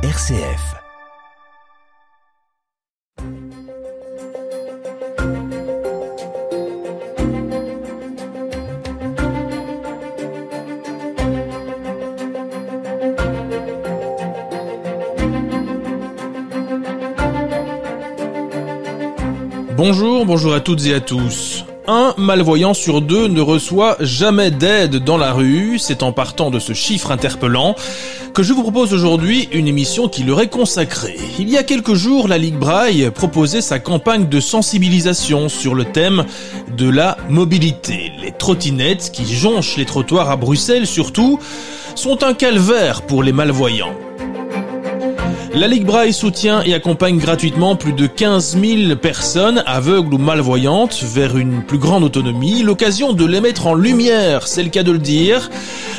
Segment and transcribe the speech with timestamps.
[0.00, 0.76] RCF.
[19.76, 21.64] Bonjour, bonjour à toutes et à tous.
[21.90, 25.78] Un malvoyant sur deux ne reçoit jamais d'aide dans la rue.
[25.78, 27.74] C'est en partant de ce chiffre interpellant
[28.34, 31.16] que je vous propose aujourd'hui une émission qui leur est consacrée.
[31.38, 35.86] Il y a quelques jours, la Ligue Braille proposait sa campagne de sensibilisation sur le
[35.86, 36.26] thème
[36.76, 38.12] de la mobilité.
[38.20, 41.38] Les trottinettes qui jonchent les trottoirs à Bruxelles surtout
[41.94, 44.07] sont un calvaire pour les malvoyants.
[45.54, 51.02] La Ligue Braille soutient et accompagne gratuitement plus de 15 000 personnes aveugles ou malvoyantes
[51.02, 54.92] vers une plus grande autonomie, l'occasion de les mettre en lumière, c'est le cas de
[54.92, 55.50] le dire.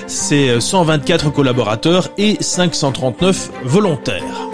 [0.07, 4.49] C'est 124 collaborateurs et 539 volontaires.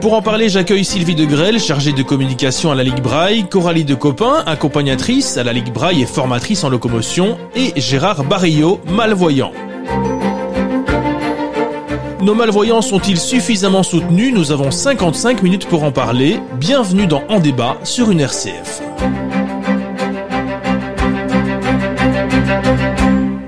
[0.00, 3.84] Pour en parler, j'accueille Sylvie de Grelle, chargée de communication à la Ligue Braille, Coralie
[3.84, 9.52] de Copin, accompagnatrice à la Ligue Braille et formatrice en locomotion, et Gérard Barillot, malvoyant.
[12.28, 14.34] Nos malvoyants sont-ils suffisamment soutenus?
[14.34, 16.40] Nous avons 55 minutes pour en parler.
[16.60, 18.82] Bienvenue dans En débat sur une RCF.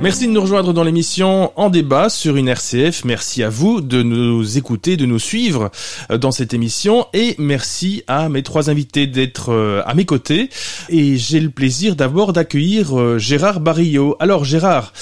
[0.02, 3.04] Merci de nous rejoindre dans l'émission En débat sur une RCF.
[3.04, 5.70] Merci à vous de nous écouter, de nous suivre
[6.10, 10.48] euh, dans cette émission et merci à mes trois invités d'être euh, à mes côtés.
[10.88, 14.16] Et j'ai le plaisir d'abord d'accueillir euh, Gérard Barillot.
[14.20, 14.94] Alors Gérard,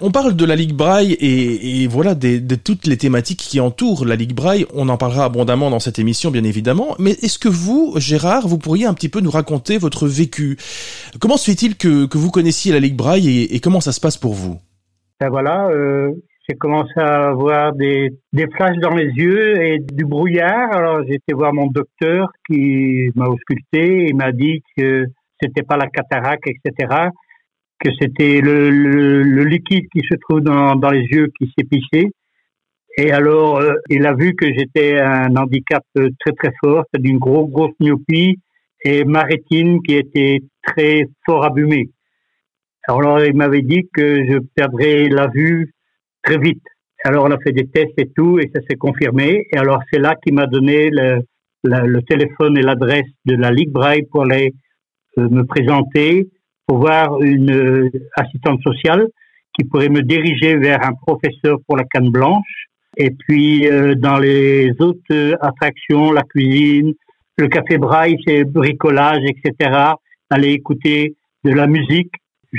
[0.00, 4.16] on parle de la Ligue Braille et, voilà de toutes les thématiques qui entourent la
[4.16, 4.64] Ligue Braille.
[4.72, 6.94] On en parlera abondamment dans cette émission bien évidemment.
[6.98, 10.56] Mais est-ce que vous, Gérard, vous pourriez un petit peu nous raconter votre vécu?
[11.20, 14.16] Comment se fait-il que, que vous connaissiez la Ligue Braille et comment ça se passe
[14.16, 14.45] pour vous?
[15.18, 16.12] Ben voilà, euh,
[16.48, 20.72] j'ai commencé à avoir des, des flashs dans les yeux et du brouillard.
[20.72, 25.06] Alors j'ai été voir mon docteur qui m'a ausculté et m'a dit que
[25.40, 27.08] c'était pas la cataracte, etc.,
[27.78, 32.10] que c'était le, le, le, liquide qui se trouve dans, dans les yeux qui s'épissait.
[32.98, 37.50] Et alors, euh, il a vu que j'étais un handicap très très fort, d'une grosse
[37.50, 38.38] grosse myopie
[38.84, 41.90] et ma rétine qui était très fort abîmée.
[42.88, 45.72] Alors il m'avait dit que je perdrais la vue
[46.22, 46.62] très vite.
[47.04, 49.46] Alors on a fait des tests et tout et ça s'est confirmé.
[49.52, 54.06] Et alors c'est là qu'il m'a donné le, téléphone et l'adresse de la Ligue Braille
[54.10, 54.54] pour aller
[55.18, 56.28] euh, me présenter,
[56.66, 59.06] pour voir une euh, assistante sociale
[59.52, 62.66] qui pourrait me diriger vers un professeur pour la canne blanche.
[62.96, 66.94] Et puis euh, dans les autres attractions, la cuisine,
[67.36, 69.94] le café Braille, c'est bricolage, etc.
[70.30, 72.12] Aller écouter de la musique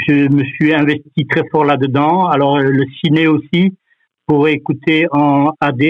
[0.08, 2.28] je me suis investi très fort là-dedans.
[2.28, 3.74] Alors le ciné aussi
[4.26, 5.82] pour écouter en AD,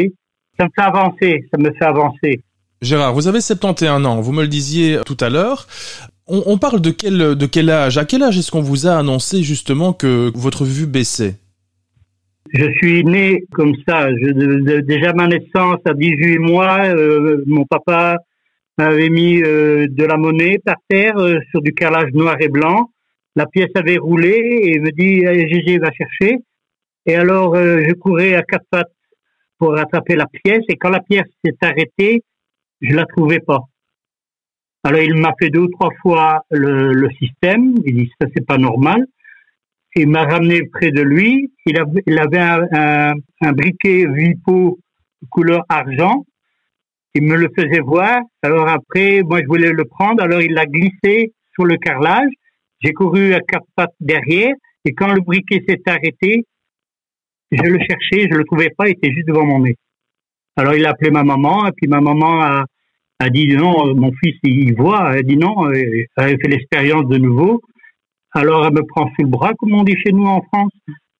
[0.60, 2.42] ça me fait avancer, ça me fait avancer.
[2.82, 5.68] Gérard, vous avez 71 ans, vous me le disiez tout à l'heure.
[6.28, 7.98] On, on, parle de quel, de quel âge?
[7.98, 11.36] À quel âge est-ce qu'on vous a annoncé justement que votre vue baissait?
[12.54, 14.10] Je suis né comme ça.
[14.10, 18.18] Je, de, déjà ma naissance à 18 mois, euh, mon papa
[18.78, 22.92] m'avait mis euh, de la monnaie par terre euh, sur du carrelage noir et blanc.
[23.38, 26.40] La pièce avait roulé et me dit Gégé va chercher.
[27.06, 28.92] Et alors euh, je courais à quatre pattes
[29.60, 32.24] pour rattraper la pièce et quand la pièce s'est arrêtée,
[32.82, 33.60] je la trouvais pas.
[34.84, 37.76] Alors il m'a fait deux ou trois fois le, système.
[37.86, 39.06] Il dit ça c'est pas normal.
[39.96, 41.52] Il m'a ramené près de lui.
[41.68, 41.78] Il,
[42.20, 44.80] avait, un, un briquet Vipo
[45.30, 46.26] couleur argent.
[47.14, 48.20] Il me le faisait voir.
[48.42, 50.24] Alors après, moi je voulais le prendre.
[50.24, 52.32] Alors il l'a glissé sur le carrelage.
[52.82, 54.54] J'ai couru à quatre pattes derrière
[54.86, 56.46] et quand le briquet s'est arrêté,
[57.52, 59.76] je le cherchais, je le trouvais pas, il était juste devant mon nez.
[60.56, 62.66] Alors il a appelé ma maman et puis ma maman a,
[63.20, 65.12] a dit non, mon fils il voit.
[65.12, 67.62] Elle a dit non, elle avait fait l'expérience de nouveau.
[68.32, 70.72] Alors elle me prend sous le bras, comme on dit chez nous en France.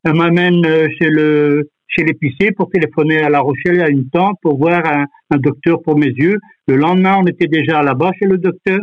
[0.04, 4.36] Elle m'amène euh, chez le chez l'épicier pour téléphoner à La Rochelle à une tante
[4.42, 6.38] pour voir un, un docteur pour mes yeux.
[6.68, 8.80] Le lendemain, on était déjà là-bas chez le docteur.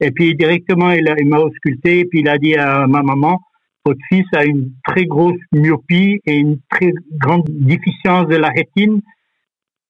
[0.00, 3.40] Et puis directement, il, il m'a ausculté et puis il a dit à ma maman,
[3.84, 9.00] votre fils a une très grosse myopie et une très grande déficience de la rétine.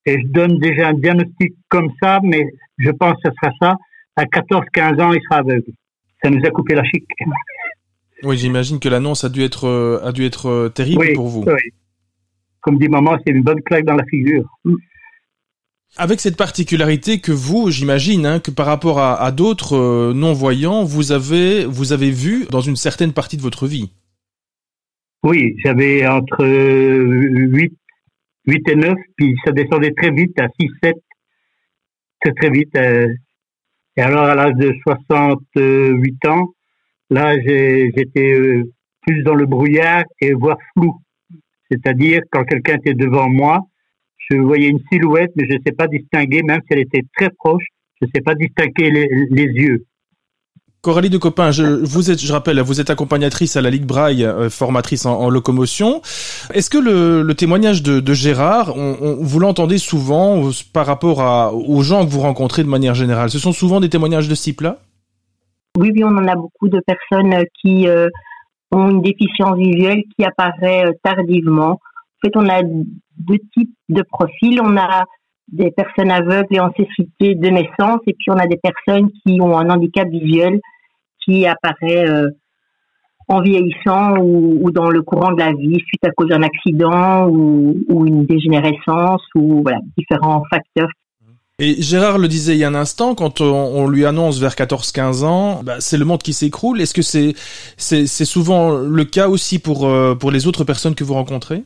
[0.05, 2.47] Et je donne déjà un diagnostic comme ça, mais
[2.79, 3.77] je pense que ce sera ça.
[4.17, 5.73] À 14-15 ans, il sera aveugle.
[6.23, 7.05] Ça nous a coupé la chic.
[8.23, 11.45] Oui, j'imagine que l'annonce a dû être a dû être terrible oui, pour vous.
[11.47, 11.73] Oui.
[12.61, 14.45] Comme dit maman, c'est une bonne claque dans la figure.
[15.97, 21.13] Avec cette particularité que vous, j'imagine, hein, que par rapport à, d'autres euh, non-voyants, vous
[21.13, 23.93] avez, vous avez vu dans une certaine partie de votre vie.
[25.23, 27.73] Oui, j'avais entre 8,
[28.47, 30.95] 8 et 9, puis ça descendait très vite à 6, 7,
[32.21, 32.77] très très vite.
[32.77, 33.09] Euh.
[33.97, 36.53] et alors à l'âge de 68 ans,
[37.11, 38.65] là j'étais euh,
[39.07, 41.01] plus dans le brouillard et voire flou.
[41.71, 43.63] C'est-à-dire quand quelqu'un était devant moi,
[44.31, 47.31] je voyais une silhouette, mais je ne sais pas distinguer, même si elle était très
[47.31, 47.65] proche,
[48.01, 48.91] je ne sais pas distinguer
[49.31, 49.85] les yeux.
[50.87, 54.25] Coralie de Copain, je, vous êtes, je rappelle, vous êtes accompagnatrice à la Ligue Braille,
[54.25, 56.01] euh, formatrice en, locomotion.
[56.55, 62.05] Est-ce que le, témoignage de, Gérard, on, vous l'entendez souvent par rapport à, aux gens
[62.05, 64.79] que vous rencontrez de manière générale Ce sont souvent des témoignages de ce type-là?
[65.77, 68.09] Oui, oui, on en a beaucoup de personnes qui euh,
[68.71, 71.81] ont une déficience visuelle qui apparaît euh, tardivement.
[72.27, 74.61] Fait, on a deux types de profils.
[74.63, 75.05] On a
[75.49, 79.41] des personnes aveugles et en cécité de naissance, et puis on a des personnes qui
[79.41, 80.61] ont un handicap visuel
[81.25, 82.29] qui apparaît euh,
[83.29, 88.07] en vieillissant ou, dans le courant de la vie suite à cause d'un accident ou,
[88.07, 89.65] une dégénérescence ou
[89.97, 90.89] différents facteurs.
[91.59, 95.25] Et Gérard le disait il y a un instant, quand on, lui annonce vers 14-15
[95.25, 96.81] ans, bah, c'est le monde qui s'écroule.
[96.81, 101.65] Est-ce que c'est souvent le cas aussi euh, pour les autres personnes que vous rencontrez?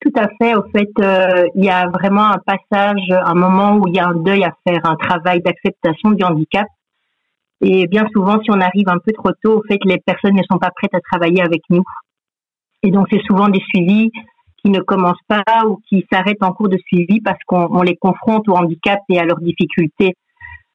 [0.00, 0.54] Tout à fait.
[0.54, 4.06] Au fait, euh, il y a vraiment un passage, un moment où il y a
[4.06, 6.66] un deuil à faire, un travail d'acceptation du handicap
[7.60, 10.42] et bien souvent, si on arrive un peu trop tôt, au fait, les personnes ne
[10.50, 11.82] sont pas prêtes à travailler avec nous.
[12.82, 14.10] Et donc, c'est souvent des suivis
[14.58, 18.48] qui ne commencent pas ou qui s'arrêtent en cours de suivi parce qu'on les confronte
[18.48, 20.14] au handicap et à leurs difficultés.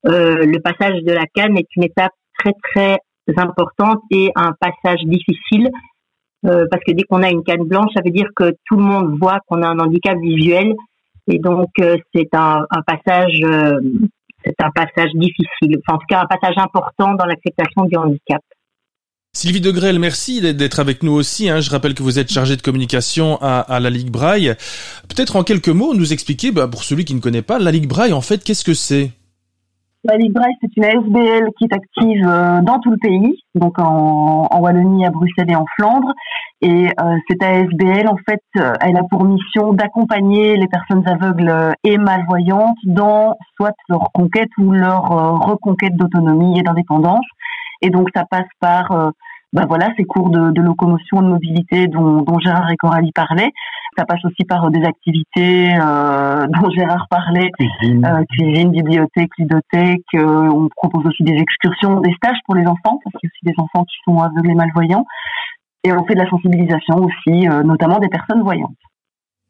[0.07, 2.97] Euh, le passage de la canne est une étape très très
[3.37, 5.69] importante et un passage difficile
[6.45, 8.83] euh, parce que dès qu'on a une canne blanche, ça veut dire que tout le
[8.83, 10.73] monde voit qu'on a un handicap visuel
[11.27, 13.79] et donc euh, c'est un, passage euh,
[14.43, 18.41] c'est un passage difficile, en tout cas un passage important dans l'acceptation du handicap.
[19.33, 21.49] Sylvie Degrelle, merci d'être avec nous aussi.
[21.49, 21.61] Hein.
[21.61, 24.55] Je rappelle que vous êtes chargée de communication à, la Ligue Braille.
[25.07, 27.87] Peut-être en quelques mots nous expliquer, bah, pour celui qui ne connaît pas, la Ligue
[27.87, 29.11] Braille, en fait, qu'est-ce que c'est?
[30.03, 34.47] La Ligue c'est une ASBL qui est active euh, dans tout le pays, donc en,
[34.59, 36.11] Wallonie, à Bruxelles et en Flandre.
[36.61, 41.75] Et euh, cette ASBL, en fait, euh, elle a pour mission d'accompagner les personnes aveugles
[41.83, 47.25] et malvoyantes dans soit leur conquête ou leur reconquête d'autonomie et d'indépendance.
[47.81, 49.11] Et donc, ça passe par
[49.53, 53.51] ben voilà, ces cours de, de, locomotion, de mobilité dont, dont Gérard et Coralie parlaient.
[53.97, 60.01] Ça passe aussi par des activités euh, dont Gérard parlait, cuisine, euh, cuisine bibliothèque, ludothèque.
[60.15, 63.31] Euh, on propose aussi des excursions, des stages pour les enfants, parce qu'il y a
[63.33, 65.05] aussi des enfants qui sont aveugles et malvoyants.
[65.83, 68.75] Et on fait de la sensibilisation aussi, euh, notamment des personnes voyantes.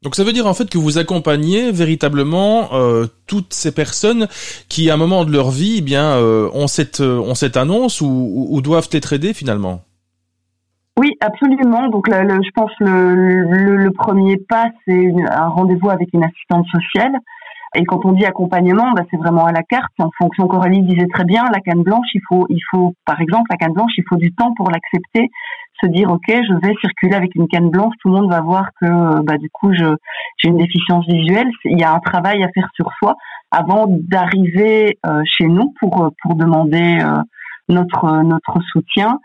[0.01, 4.27] Donc ça veut dire en fait que vous accompagnez véritablement euh, toutes ces personnes
[4.67, 8.01] qui à un moment de leur vie eh bien euh, ont cette ont cette annonce
[8.01, 9.83] ou, ou doivent être aidées finalement?
[10.99, 11.87] Oui, absolument.
[11.87, 17.17] Donc, je pense le, le, le premier pas, c'est un rendez-vous avec une assistante sociale.
[17.73, 19.93] Et quand on dit accompagnement, bah, c'est vraiment à la carte.
[19.99, 23.45] En fonction, Coralie disait très bien, la canne blanche, il faut, il faut, par exemple,
[23.49, 25.29] la canne blanche, il faut du temps pour l'accepter,
[25.81, 28.71] se dire, ok, je vais circuler avec une canne blanche, tout le monde va voir
[28.81, 29.85] que, bah, du coup, je,
[30.37, 31.49] j'ai une déficience visuelle.
[31.63, 33.15] Il y a un travail à faire sur soi
[33.51, 37.21] avant d'arriver euh, chez nous pour pour demander euh,
[37.69, 39.17] notre notre soutien.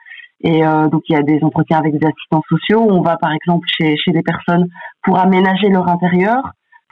[0.42, 2.86] Et euh, donc il y a des entretiens avec des assistants sociaux.
[2.88, 4.66] On va par exemple chez, chez des personnes
[5.02, 6.42] pour aménager leur intérieur,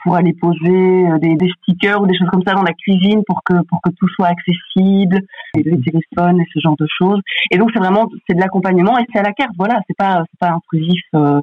[0.03, 3.21] pour aller poser euh, des, des, stickers ou des choses comme ça dans la cuisine
[3.27, 5.19] pour que pour que tout soit accessible,
[5.55, 7.19] les téléphones et ce genre de choses.
[7.51, 9.53] Et donc c'est vraiment c'est de l'accompagnement et c'est à la carte.
[9.57, 11.01] Voilà, c'est pas c'est pas intrusif.
[11.13, 11.39] Euh,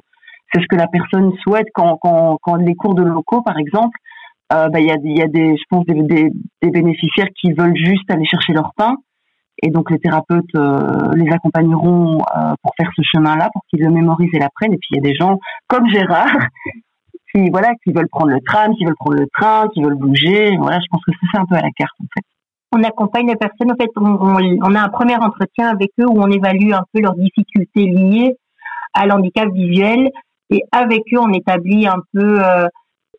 [0.53, 3.97] c'est ce que la personne souhaite quand quand quand les cours de locaux par exemple.
[4.51, 6.29] Euh, bah, il y a il y a des je pense des,
[6.61, 8.97] des bénéficiaires qui veulent juste aller chercher leur pain
[9.63, 13.89] et donc les thérapeutes euh, les accompagneront euh, pour faire ce chemin-là, pour qu'ils le
[13.89, 14.73] mémorisent et l'apprennent.
[14.73, 16.35] Et puis il y a des gens comme Gérard
[17.33, 20.57] qui voilà qui veulent prendre le tram, qui veulent prendre le train, qui veulent bouger.
[20.57, 22.25] Voilà, je pense que c'est un peu à la carte en fait.
[22.75, 23.71] On accompagne les personnes.
[23.71, 27.15] En fait, on, a un premier entretien avec eux où on évalue un peu leurs
[27.15, 28.35] difficultés liées
[28.93, 30.09] à l'handicap visuel
[30.49, 32.67] et avec eux on établit un peu euh,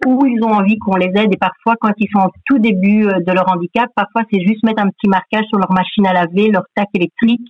[0.06, 1.32] où ils ont envie qu'on les aide.
[1.32, 4.62] Et parfois quand ils sont au tout début euh, de leur handicap, parfois c'est juste
[4.64, 7.49] mettre un petit marquage sur leur machine à laver, leur tac électrique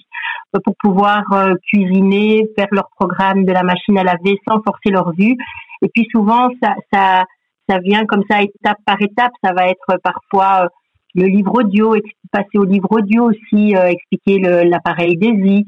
[0.54, 4.90] euh, pour pouvoir euh, cuisiner, faire leur programme de la machine à laver sans forcer
[4.90, 5.36] leur vue.
[5.82, 7.24] Et puis souvent ça ça
[7.68, 10.68] ça vient comme ça étape par étape, ça va être parfois
[11.14, 11.94] le livre audio,
[12.30, 15.64] passer au livre audio aussi, expliquer l'appareil DESI,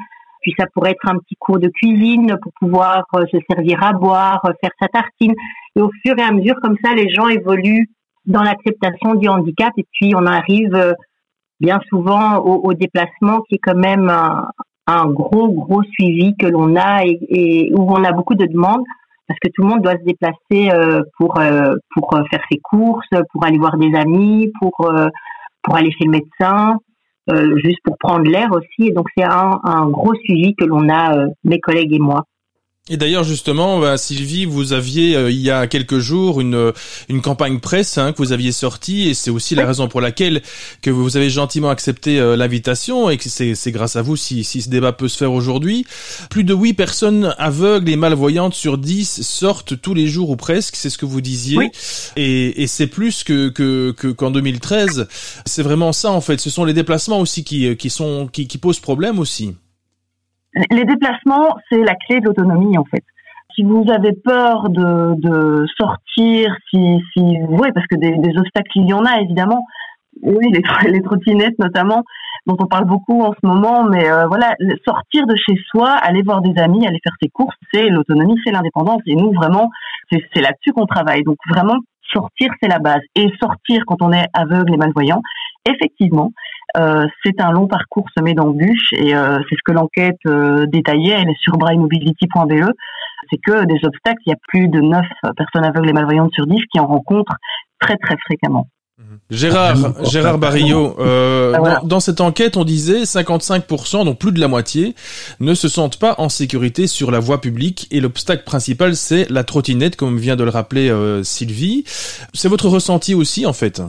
[0.46, 3.92] puis ça pourrait être un petit cours de cuisine pour pouvoir euh, se servir à
[3.92, 5.34] boire, euh, faire sa tartine.
[5.74, 7.88] Et au fur et à mesure, comme ça, les gens évoluent
[8.26, 9.72] dans l'acceptation du handicap.
[9.76, 10.92] Et puis on arrive euh,
[11.58, 14.08] bien souvent au, déplacement qui est quand même
[14.86, 18.84] un, gros, gros suivi que l'on a et, où on a beaucoup de demandes.
[19.26, 20.70] parce que tout le monde doit se déplacer
[21.16, 21.40] pour
[21.94, 24.74] pour faire ses courses, pour aller voir des amis, pour
[25.62, 26.76] pour aller chez le médecin,
[27.56, 28.88] juste pour prendre l'air aussi.
[28.88, 32.24] Et donc c'est un, un gros suivi que l'on a mes collègues et moi.
[32.88, 36.72] Et d'ailleurs justement, bah, Sylvie, vous aviez euh, il y a quelques jours une
[37.08, 40.40] une campagne presse hein, que vous aviez sortie, et c'est aussi la raison pour laquelle
[40.82, 44.44] que vous avez gentiment accepté euh, l'invitation, et que c'est c'est grâce à vous si
[44.44, 45.84] si ce débat peut se faire aujourd'hui.
[46.30, 50.76] Plus de huit personnes aveugles et malvoyantes sur 10 sortent tous les jours ou presque,
[50.76, 51.58] c'est ce que vous disiez,
[52.14, 55.08] et et c'est plus que que qu'en 2013.
[55.44, 56.40] C'est vraiment ça en fait.
[56.40, 59.54] Ce sont les déplacements aussi qui qui sont qui qui posent problème aussi.
[60.70, 63.04] Les déplacements, c'est la clé de l'autonomie en fait.
[63.54, 68.70] Si vous avez peur de, de sortir, si, si, oui, parce que des, des, obstacles
[68.74, 69.64] il y en a évidemment.
[70.22, 72.02] Oui, les, les trottinettes notamment,
[72.46, 74.54] dont on parle beaucoup en ce moment, mais euh, voilà,
[74.86, 78.52] sortir de chez soi, aller voir des amis, aller faire ses courses, c'est l'autonomie, c'est
[78.52, 79.02] l'indépendance.
[79.06, 79.70] Et nous, vraiment,
[80.10, 81.22] c'est là-dessus qu'on travaille.
[81.22, 81.76] Donc vraiment,
[82.12, 83.02] sortir, c'est la base.
[83.14, 85.20] Et sortir quand on est aveugle et malvoyant,
[85.68, 86.32] effectivement,
[86.74, 91.30] c'est un long parcours semé d'embûches et euh, c'est ce que l'enquête euh, détaillait, elle
[91.30, 92.70] est sur braillemobility.be,
[93.30, 95.04] c'est que des obstacles, il y a plus de 9
[95.36, 97.36] personnes aveugles et malvoyantes sur 10 qui en rencontrent
[97.80, 98.68] très très fréquemment.
[98.98, 99.18] Mhm.
[99.30, 104.94] Gérard, Gérard Barillot, ah, dans, cette enquête, on disait 55%, donc plus de la moitié,
[105.40, 107.88] ne se sentent pas en sécurité sur la voie publique.
[107.90, 110.90] Et l'obstacle principal, c'est la trottinette, comme vient de le rappeler
[111.24, 111.84] Sylvie.
[112.32, 113.82] C'est votre ressenti aussi, en fait?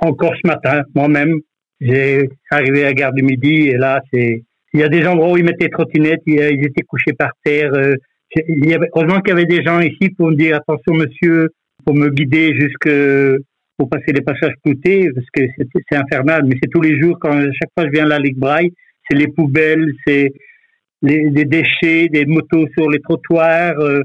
[0.00, 1.40] Encore ce matin, moi-même,
[1.80, 5.32] j'ai arrivé à la gare du Midi et là, c'est, il y a des endroits
[5.32, 7.72] où ils mettaient trottinettes, ils, étaient couchés par terre.
[7.74, 7.94] Euh,
[8.48, 11.48] il y avait, heureusement qu'il y avait des gens ici pour me dire attention monsieur,
[11.84, 12.90] pour me guider jusque
[13.76, 15.42] pour passer les passages cloutés, parce que
[15.88, 18.38] c'est infernal, mais c'est tous les jours quand chaque fois je viens à la Ligue
[18.38, 18.70] Braille,
[19.08, 20.32] c'est les poubelles, c'est
[21.02, 24.00] les, déchets, des motos sur les trottoirs, euh,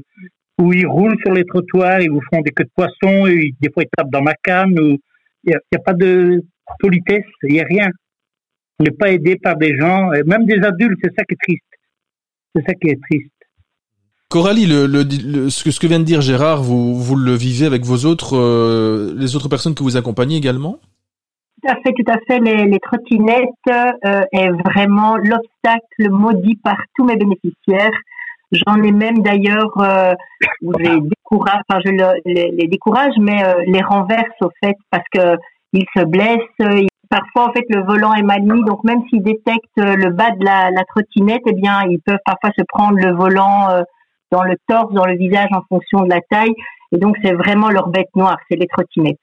[0.60, 3.70] où ils roulent sur les trottoirs, ils vous font des queues de poisson, et des
[3.72, 4.98] fois ils tapent dans ma canne, ou
[5.46, 6.42] n'y a, pas de
[6.80, 7.88] politesse, il n'y a rien.
[8.78, 11.62] On n'est pas aidé par des gens, même des adultes, c'est ça qui est triste.
[12.54, 13.32] C'est ça qui est triste.
[14.32, 17.66] Coralie, le, le, ce, que, ce que vient de dire Gérard, vous, vous le vivez
[17.66, 20.78] avec vos autres, euh, les autres personnes que vous accompagnez également?
[21.62, 22.40] Tout à fait, tout à fait.
[22.40, 27.92] Les, les trottinettes euh, est vraiment l'obstacle maudit par tous mes bénéficiaires.
[28.52, 30.14] J'en ai même d'ailleurs, euh,
[30.78, 31.90] les décourage, enfin je
[32.26, 35.36] les, les, décourage, mais euh, les renverse au fait parce que
[35.72, 36.86] ils se blessent.
[37.08, 40.44] parfois en fait le volant est mal mis, donc même s'ils détectent le bas de
[40.44, 43.82] la, la, trottinette, eh bien ils peuvent parfois se prendre le volant euh,
[44.30, 46.54] dans le torse, dans le visage en fonction de la taille.
[46.94, 49.18] Et donc c'est vraiment leur bête noire, c'est les trottinettes.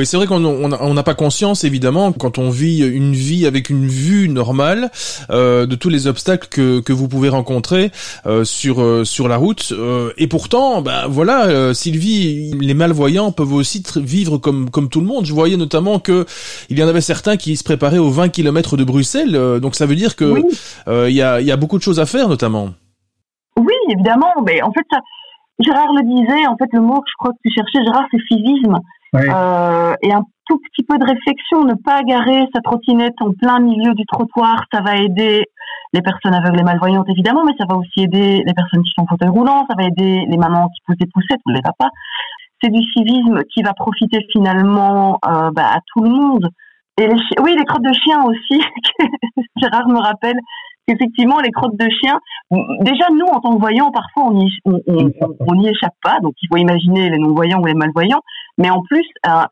[0.00, 3.68] Oui, c'est vrai qu'on on n'a pas conscience, évidemment, quand on vit une vie avec
[3.68, 4.90] une vue normale,
[5.28, 7.90] euh, de tous les obstacles que, que vous pouvez rencontrer
[8.24, 9.74] euh, sur euh, sur la route.
[10.16, 15.26] Et pourtant, bah voilà, Sylvie, les malvoyants peuvent aussi vivre comme comme tout le monde.
[15.26, 16.24] Je voyais notamment que
[16.70, 19.32] il y en avait certains qui se préparaient aux 20 km de Bruxelles.
[19.60, 20.42] donc ça veut dire que
[20.88, 22.70] il y a il y a beaucoup de choses à faire, notamment.
[23.58, 24.32] Oui, évidemment.
[24.46, 25.00] Mais en fait, ça,
[25.58, 26.46] Gérard le disait.
[26.46, 28.16] En fait, le mot que je crois que tu cherchais, Gérard, c'est
[29.14, 33.60] euh, et un tout petit peu de réflexion, ne pas garer sa trottinette en plein
[33.60, 35.44] milieu du trottoir, ça va aider
[35.92, 39.02] les personnes aveugles et malvoyantes évidemment, mais ça va aussi aider les personnes qui sont
[39.02, 41.90] en fauteuil roulant, ça va aider les mamans qui poussent des poussettes ou les papas.
[42.62, 46.48] C'est du civisme qui va profiter finalement euh, bah, à tout le monde.
[46.98, 48.60] Et les oui, les crottes de chien aussi.
[49.56, 50.38] Gérard me rappelle
[50.88, 52.18] effectivement, les crottes de chien,
[52.80, 56.18] déjà, nous, en tant que voyants, parfois, on n'y on, échappe pas.
[56.22, 58.22] Donc, il faut imaginer les non-voyants ou les malvoyants.
[58.58, 59.44] Mais en plus, euh,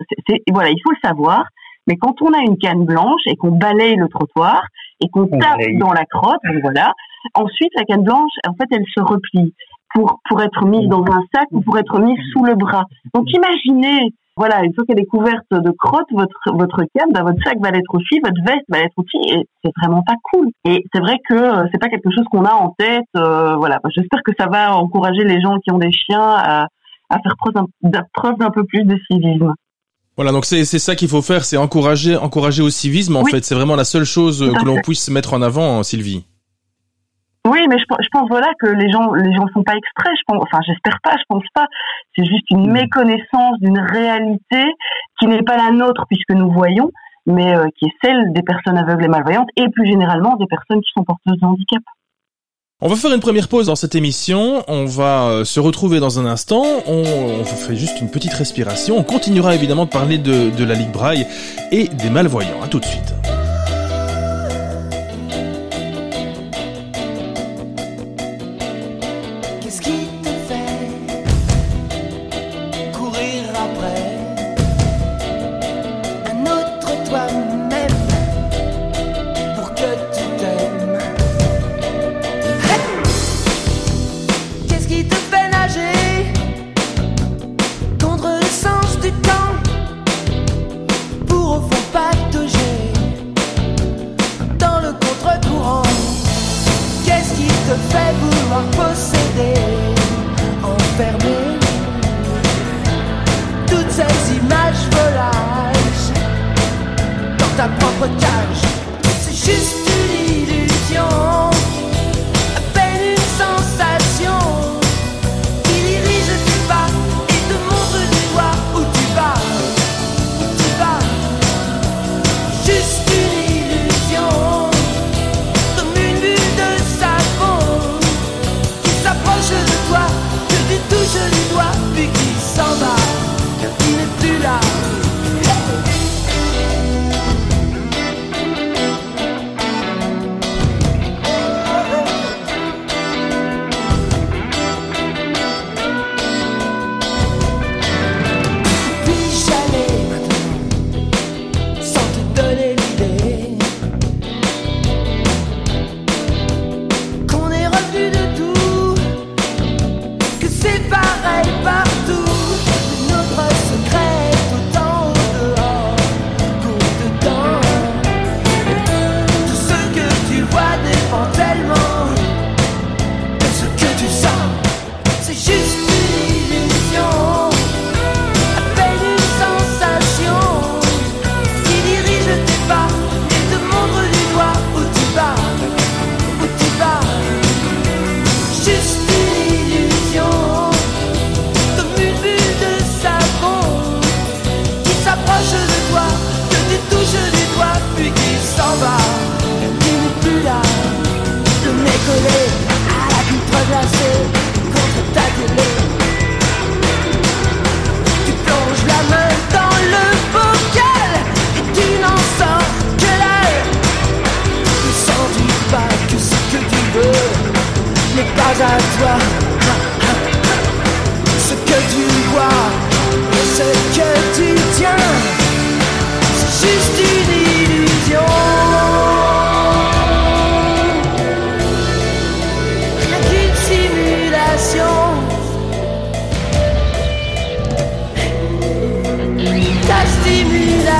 [0.50, 1.44] voilà, il faut le savoir.
[1.86, 4.62] Mais quand on a une canne blanche et qu'on balaye le trottoir
[5.00, 6.92] et qu'on tape dans la crotte, voilà,
[7.34, 9.54] ensuite, la canne blanche, en fait, elle se replie
[9.94, 12.84] pour, pour être mise dans un sac ou pour être mise sous le bras.
[13.14, 17.42] Donc, imaginez voilà, une fois qu'elle est couverte de crottes, votre votre canne, bah, votre
[17.44, 20.48] sac va l'être aussi, votre veste va l'être aussi, et c'est vraiment pas cool.
[20.64, 23.04] Et c'est vrai que euh, c'est pas quelque chose qu'on a en tête.
[23.16, 26.68] Euh, voilà, bah, j'espère que ça va encourager les gens qui ont des chiens à,
[27.10, 29.52] à faire preuve d'un peu plus de civisme.
[30.16, 33.16] Voilà, donc c'est ça qu'il faut faire, c'est encourager encourager au civisme.
[33.16, 36.24] En fait, c'est vraiment la seule chose que l'on puisse mettre en avant, Sylvie.
[37.48, 40.10] Oui, mais je, je, pense voilà que les gens les gens font pas exprès.
[40.16, 41.66] Je pense, enfin, j'espère pas, je pense pas.
[42.14, 42.72] C'est juste une mm.
[42.72, 44.64] méconnaissance d'une réalité
[45.18, 46.90] qui n'est pas la nôtre puisque nous voyons,
[47.26, 50.80] mais euh, qui est celle des personnes aveugles et malvoyantes et plus généralement des personnes
[50.82, 51.82] qui sont porteuses de handicap.
[52.80, 54.62] On va faire une première pause dans cette émission.
[54.68, 56.64] On va euh, se retrouver dans un instant.
[56.86, 57.02] On,
[57.40, 58.96] on, fait juste une petite respiration.
[58.96, 61.26] On continuera évidemment de parler de, de la Ligue Braille
[61.72, 62.62] et des malvoyants.
[62.62, 63.14] À tout de suite.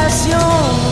[0.09, 0.88] habitación.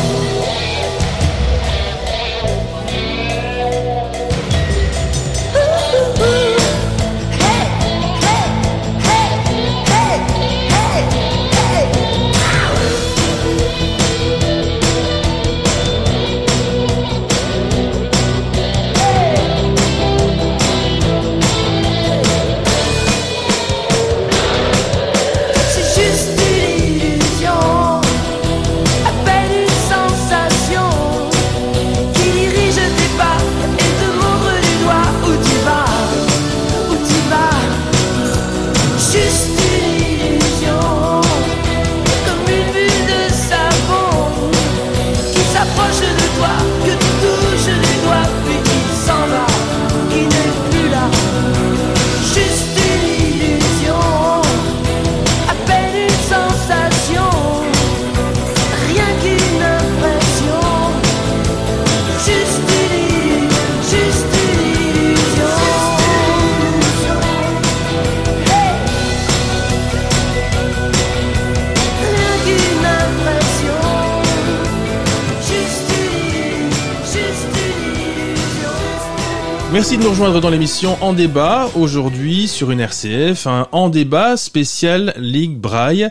[79.87, 84.37] Merci de nous rejoindre dans l'émission En débat aujourd'hui sur une RCF, un En débat
[84.37, 86.09] spécial Ligue Braille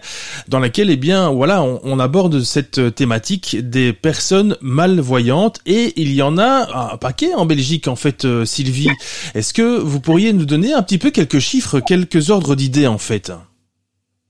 [0.47, 6.21] dans laquelle eh bien voilà on, aborde cette thématique des personnes malvoyantes et il y
[6.21, 8.91] en a un paquet en Belgique en fait euh, Sylvie.
[9.33, 12.97] Est-ce que vous pourriez nous donner un petit peu quelques chiffres, quelques ordres d'idées en
[12.97, 13.33] fait?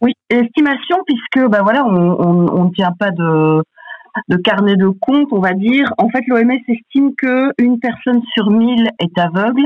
[0.01, 3.61] Oui, estimation puisque bah voilà on ne tient pas de
[4.27, 5.93] de carnet de compte, on va dire.
[5.97, 9.63] En fait, l'OMS estime que une personne sur 1000 est aveugle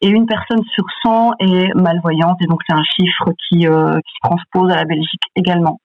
[0.00, 2.38] et une personne sur 100 est malvoyante.
[2.42, 5.80] Et donc, c'est un chiffre qui, euh, qui se transpose à la Belgique également.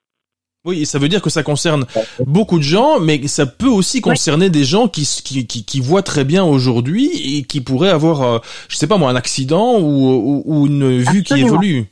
[0.65, 1.85] Oui, ça veut dire que ça concerne
[2.25, 6.23] beaucoup de gens, mais ça peut aussi concerner des gens qui, qui, qui, voient très
[6.23, 10.65] bien aujourd'hui et qui pourraient avoir, euh, je sais pas moi, un accident ou, ou,
[10.65, 11.85] une vue qui évolue.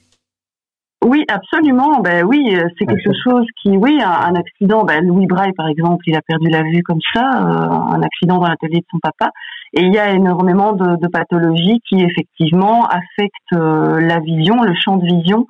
[1.04, 2.00] Oui, absolument.
[2.00, 4.84] Ben oui, euh, c'est quelque chose qui, oui, un, accident.
[4.86, 8.38] Ben Louis Braille, par exemple, il a perdu la vue comme ça, euh, un accident
[8.38, 9.32] dans l'atelier de son papa.
[9.74, 14.74] Et il y a énormément de, de pathologies qui effectivement affectent euh, la vision, le
[14.76, 15.46] champ de vision,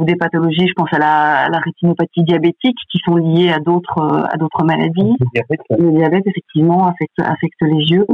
[0.00, 0.66] ou des pathologies.
[0.68, 5.14] Je pense à la, la rétinopathie diabétique, qui sont liées à d'autres à d'autres maladies.
[5.20, 8.06] Le diabète, le diabète effectivement affecte affecte les yeux.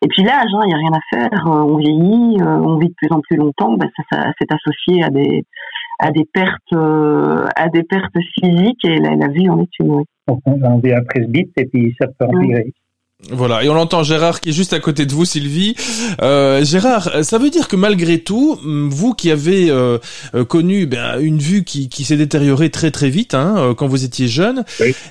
[0.00, 1.44] Et puis l'âge, il hein, n'y a rien à faire.
[1.46, 3.74] on vieillit, on vit de plus en plus longtemps.
[3.74, 5.44] Ben ça, ça c'est associé à des
[5.98, 9.90] à des pertes euh, à des pertes physiques et la, la vie en est une.
[9.90, 10.04] Oui.
[10.44, 12.72] On vit un presbyte et puis ça peut empirer.
[13.30, 15.74] Voilà, et on entend Gérard qui est juste à côté de vous, Sylvie.
[16.22, 19.98] Euh, Gérard, ça veut dire que malgré tout, vous qui avez euh,
[20.36, 23.88] euh, connu ben, une vue qui, qui s'est détériorée très très vite hein, euh, quand
[23.88, 24.64] vous étiez jeune,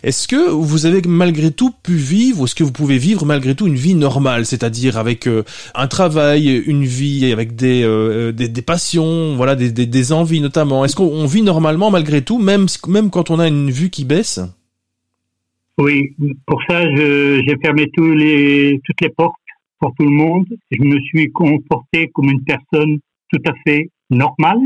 [0.04, 3.56] est-ce que vous avez malgré tout pu vivre, ou est-ce que vous pouvez vivre malgré
[3.56, 5.28] tout une vie normale, c'est-à-dire avec
[5.76, 7.82] un travail, une vie avec des,
[8.34, 10.86] des, des, passions, voilà, des, des, des envies notamment?
[10.86, 14.40] Est-ce qu'on vit normalement malgré tout, même, même quand on a une vue qui baisse?
[15.80, 16.16] Oui,
[16.48, 19.36] pour ça, j'ai fermé tous les, toutes les portes
[19.80, 20.48] pour tout le monde.
[20.72, 22.98] Je me suis comporté comme une personne
[23.32, 24.62] tout à fait normale.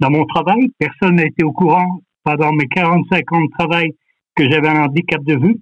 [0.00, 3.90] Dans mon travail, personne n'a été au courant pendant mes 45 ans de travail
[4.34, 5.56] que j'avais un handicap de vue.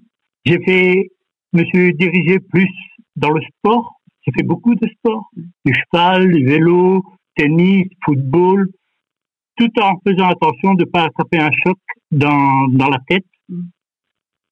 [0.44, 1.10] J'ai fait,
[1.52, 2.70] me suis dirigé plus
[3.16, 3.94] dans le sport.
[4.22, 5.30] J'ai fait beaucoup de sport.
[5.64, 7.02] Du cheval, du vélo,
[7.34, 8.68] tennis, football,
[9.56, 11.78] tout en faisant attention de ne pas attraper un choc
[12.12, 13.24] dans, dans la tête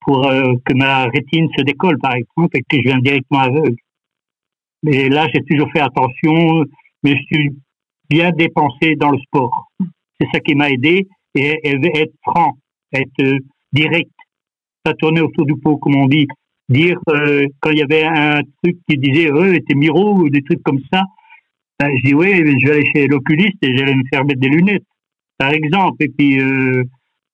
[0.00, 3.76] pour euh, que ma rétine se décolle, par exemple, et que je viens directement aveugle.
[4.82, 6.64] Mais là, j'ai toujours fait attention,
[7.02, 7.50] mais je suis
[8.08, 9.68] bien dépensé dans le sport.
[10.20, 12.54] C'est ça qui m'a aidé, et, être franc,
[12.92, 13.38] être euh,
[13.72, 14.10] direct,
[14.82, 16.26] pas tourner autour du pot, comme on dit.
[16.68, 20.42] Dire, euh, quand il y avait un truc qui disait, euh, t'es miro, ou des
[20.42, 21.04] trucs comme ça,
[21.80, 24.48] ben, je dis, oui, je vais aller chez l'oculiste et j'allais me faire mettre des
[24.48, 24.84] lunettes,
[25.38, 25.96] par exemple.
[26.00, 26.38] Et puis,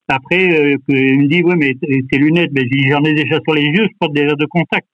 [0.08, 3.62] après, euh, il me dit, ouais, mais tes lunettes, ben, j'en ai déjà sur les
[3.62, 4.86] yeux, je porte des verres de contact.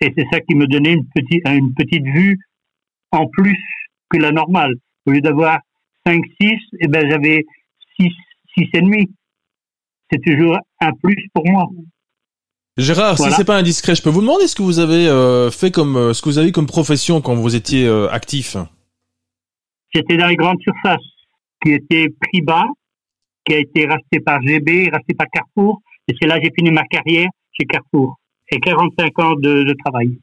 [0.00, 2.38] Et c'est ça qui me donnait une petite, une petite vue
[3.12, 3.58] en plus
[4.10, 4.74] que la normale.
[5.06, 5.60] Au lieu d'avoir
[6.06, 7.44] 5, 6, eh ben, j'avais
[8.00, 8.10] 6,
[8.58, 9.10] 6 et demi.
[10.10, 11.68] C'est toujours un plus pour moi.
[12.78, 15.70] Gérard, si c'est pas indiscret, je peux vous demander ce que vous avez euh, fait
[15.70, 18.56] comme, euh, ce que vous avez comme profession quand vous étiez euh, actif?
[19.94, 21.04] J'étais dans les grandes surfaces,
[21.62, 22.64] qui étaient prix bas,
[23.44, 25.80] qui a été racheté par GB, racheté par Carrefour.
[26.08, 28.16] Et c'est là que j'ai fini ma carrière chez Carrefour.
[28.50, 30.18] Et 45 ans de, de travail.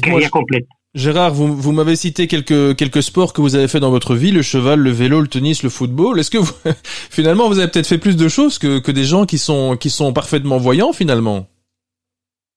[0.00, 0.66] Carrière complète.
[0.94, 4.30] Gérard, vous, vous m'avez cité quelques quelques sports que vous avez fait dans votre vie,
[4.30, 6.20] le cheval, le vélo, le tennis, le football.
[6.20, 6.52] Est-ce que vous,
[7.10, 9.88] finalement vous avez peut-être fait plus de choses que, que des gens qui sont qui
[9.88, 11.46] sont parfaitement voyants finalement?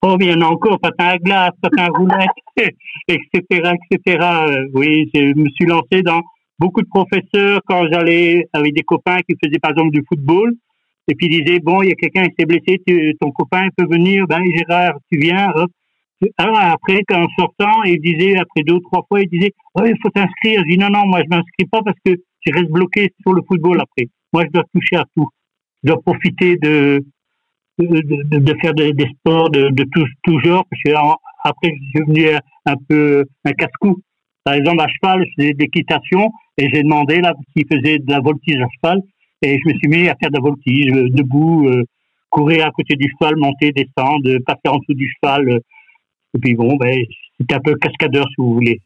[0.02, 2.30] Oh, mais il y en a encore, patin à glace, patin à roulette,
[3.08, 4.18] etc., etc.
[4.22, 6.22] Euh, oui, je me suis lancé dans
[6.60, 10.54] beaucoup de professeurs, quand j'allais avec des copains qui faisaient par exemple du football,
[11.08, 12.82] et puis ils disaient, bon, il y a quelqu'un qui s'est blessé,
[13.20, 15.54] ton copain peut venir, ben Gérard, tu viens.
[16.38, 19.96] Alors après, quand sortant, il disait, après deux ou trois fois, il disait, oh, il
[20.02, 20.62] faut t'inscrire.
[20.64, 22.16] Je dis, non, non, moi je m'inscris pas parce que
[22.46, 24.08] je reste bloqué sur le football après.
[24.34, 25.28] Moi, je dois toucher à tout.
[25.84, 27.04] Je dois profiter de,
[27.80, 29.86] de, faire des, sports de, de
[30.24, 30.66] tout, genre.
[31.44, 34.02] Après, je suis devenu un peu un casse-cou.
[34.46, 38.10] Par exemple, à cheval, je faisais de l'équitation et j'ai demandé là s'il faisait de
[38.10, 39.02] la voltige à cheval
[39.42, 41.84] et je me suis mis à faire de la voltige euh, debout, euh,
[42.30, 45.50] courir à côté du cheval, monter, descendre, passer en dessous du cheval.
[45.50, 45.60] Euh,
[46.36, 46.96] et puis bon, ben,
[47.40, 48.80] c'était un peu cascadeur si vous voulez.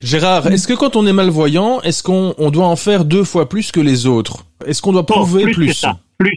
[0.00, 3.48] Gérard, est-ce que quand on est malvoyant, est-ce qu'on on doit en faire deux fois
[3.48, 4.46] plus que les autres?
[4.64, 5.72] Est-ce qu'on doit prouver plus, plus?
[5.74, 5.98] ça.
[6.18, 6.36] Plus,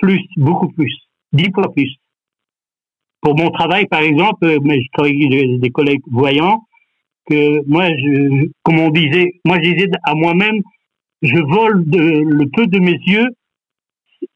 [0.00, 0.92] plus, beaucoup plus,
[1.32, 1.94] dix fois plus.
[3.20, 6.64] Pour mon travail, par exemple, mais je travaille avec des collègues voyants,
[7.26, 10.60] que moi, je, comme on disait, moi je disais à moi-même,
[11.22, 13.28] je vole de, le peu de mes yeux,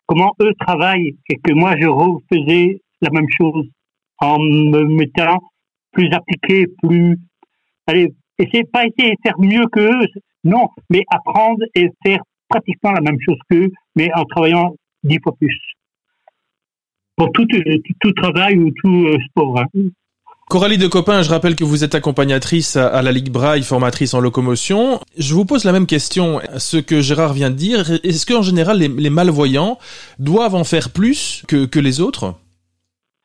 [0.07, 3.69] comment eux travaillent, et que moi je refaisais la même chose
[4.19, 5.39] en me mettant
[5.93, 7.19] plus appliqué, plus,
[7.87, 10.07] allez, essayer pas essayer de faire mieux que eux,
[10.45, 15.35] non, mais apprendre et faire pratiquement la même chose qu'eux, mais en travaillant dix fois
[15.37, 15.59] plus.
[17.17, 17.47] Pour tout,
[18.01, 19.59] tout, travail ou tout euh, sport.
[19.59, 19.67] Hein.
[20.49, 24.21] Coralie de Copain, je rappelle que vous êtes accompagnatrice à la Ligue Braille, formatrice en
[24.21, 25.01] locomotion.
[25.19, 27.91] Je vous pose la même question, ce que Gérard vient de dire.
[28.05, 29.77] Est-ce qu'en général, les, malvoyants
[30.21, 32.37] doivent en faire plus que, que les autres?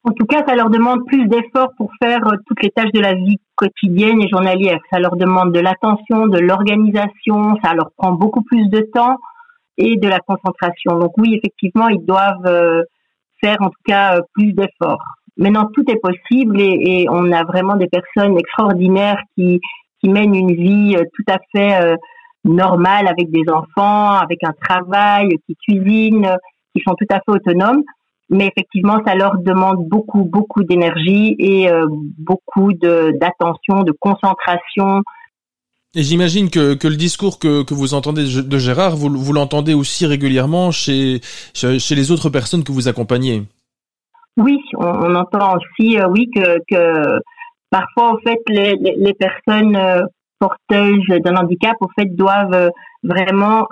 [0.03, 2.99] En tout cas, ça leur demande plus d'efforts pour faire euh, toutes les tâches de
[2.99, 4.79] la vie quotidienne et journalière.
[4.91, 9.17] Ça leur demande de l'attention, de l'organisation, ça leur prend beaucoup plus de temps
[9.77, 10.97] et de la concentration.
[10.97, 12.81] Donc oui, effectivement, ils doivent euh,
[13.43, 15.03] faire en tout cas euh, plus d'efforts.
[15.37, 19.59] Maintenant, tout est possible et, on a vraiment des personnes extraordinaires qui,
[20.01, 21.95] qui mènent une vie euh, tout à fait euh,
[22.43, 26.35] normales avec des enfants, avec un travail, qui cuisinent,
[26.75, 27.83] qui sont tout à fait autonomes.
[28.29, 31.85] Mais effectivement, ça leur demande beaucoup, beaucoup d'énergie et euh,
[32.17, 35.01] beaucoup d'attention, de, concentration.
[35.95, 39.73] Et j'imagine que, que le discours que, que vous entendez de Gérard, vous, vous l'entendez
[39.73, 41.19] aussi régulièrement chez,
[41.53, 43.43] chez les autres personnes que vous accompagnez.
[44.37, 47.19] Oui, on, entend aussi, euh, oui, que, que
[47.69, 50.03] parfois, au fait, les, les, personnes euh,
[50.39, 52.69] porteuses d'un handicap, au fait, doivent euh,
[53.03, 53.67] vraiment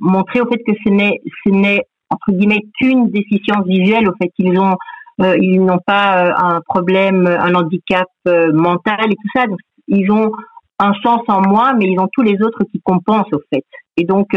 [0.00, 4.08] montrer, au fait, que ce n'est, ce n'est entre guillemets qu'une déficience visuelle.
[4.08, 4.76] Au fait, ils ont,
[5.18, 8.08] ils n'ont pas un problème, un handicap
[8.52, 9.46] mental et tout ça.
[9.46, 9.58] Donc,
[9.88, 10.30] ils ont
[10.78, 13.64] un sens en moins, mais ils ont tous les autres qui compensent, au fait.
[13.96, 14.28] Et donc,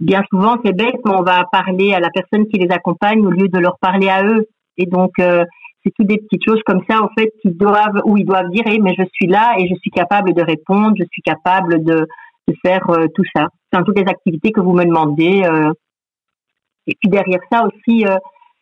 [0.00, 3.30] bien souvent, c'est bête, mais on va parler à la personne qui les accompagne au
[3.30, 4.46] lieu de leur parler à eux.
[4.76, 5.44] Et donc, euh,
[5.82, 8.64] c'est toutes des petites choses comme ça, en fait, qui doivent, où ils doivent dire,
[8.66, 12.06] eh, mais je suis là et je suis capable de répondre, je suis capable de,
[12.46, 13.48] de faire euh, tout ça.
[13.72, 15.42] C'est toutes les activités que vous me demandez.
[15.44, 15.72] Euh.
[16.86, 18.04] Et puis derrière ça aussi,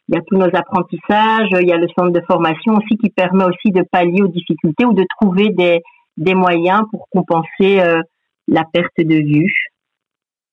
[0.08, 3.10] il y a tous nos apprentissages, il y a le centre de formation aussi qui
[3.10, 5.80] permet aussi de pallier aux difficultés ou de trouver des,
[6.16, 7.80] des moyens pour compenser
[8.48, 9.52] la perte de vue.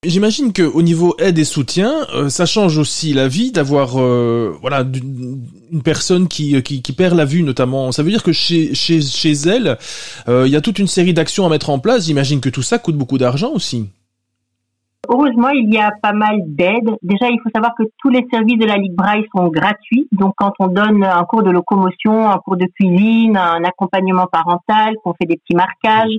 [0.06, 4.54] J'imagine que au niveau aide et soutien, euh, ça change aussi la vie d'avoir euh,
[4.62, 4.84] voilà
[5.72, 7.92] une personne qui, qui, qui perd la vue notamment.
[7.92, 9.78] Ça veut dire que chez chez chez elle,
[10.28, 12.06] euh, il y a toute une série d'actions à mettre en place.
[12.08, 13.90] J'imagine que tout ça coûte beaucoup d'argent aussi.
[15.10, 16.96] Heureusement, il y a pas mal d'aides.
[17.02, 20.08] Déjà, il faut savoir que tous les services de la Ligue Braille sont gratuits.
[20.14, 24.96] Donc, quand on donne un cours de locomotion, un cours de cuisine, un accompagnement parental,
[25.04, 26.18] qu'on fait des petits marquages,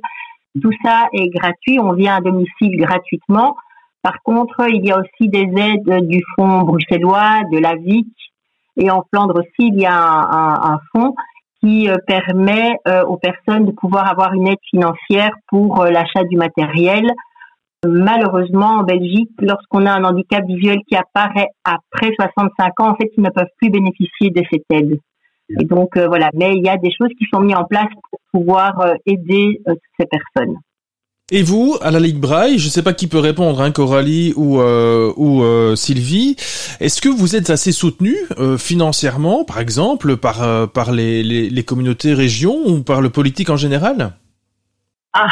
[0.61, 1.79] tout ça est gratuit.
[1.81, 3.57] On vient à domicile gratuitement.
[4.05, 8.07] Par contre, il y a aussi des aides du fonds bruxellois, de la VIC,
[8.77, 11.15] et en Flandre aussi, il y a un, fonds
[11.61, 16.23] qui euh, permet euh, aux personnes de pouvoir avoir une aide financière pour euh, l'achat
[16.25, 17.07] du matériel.
[17.87, 23.11] Malheureusement, en Belgique, lorsqu'on a un handicap visuel qui apparaît après 65 ans, en fait,
[23.17, 24.99] ils ne peuvent plus bénéficier de cette aide.
[25.49, 26.29] Et donc, voilà.
[26.35, 29.61] Mais il y a des choses qui sont mises en place pour pouvoir aider
[29.99, 30.57] ces personnes.
[31.33, 34.35] Et vous, à la Ligue Braille, je ne sais pas qui peut répondre, hein, Coralie
[34.37, 36.37] ou, euh, ou euh, Sylvie,
[36.81, 42.13] est-ce que vous êtes assez soutenu euh, financièrement, par exemple, par, par les, les, communautés
[42.13, 44.13] régions ou par le politique en général?
[45.15, 45.29] Ah.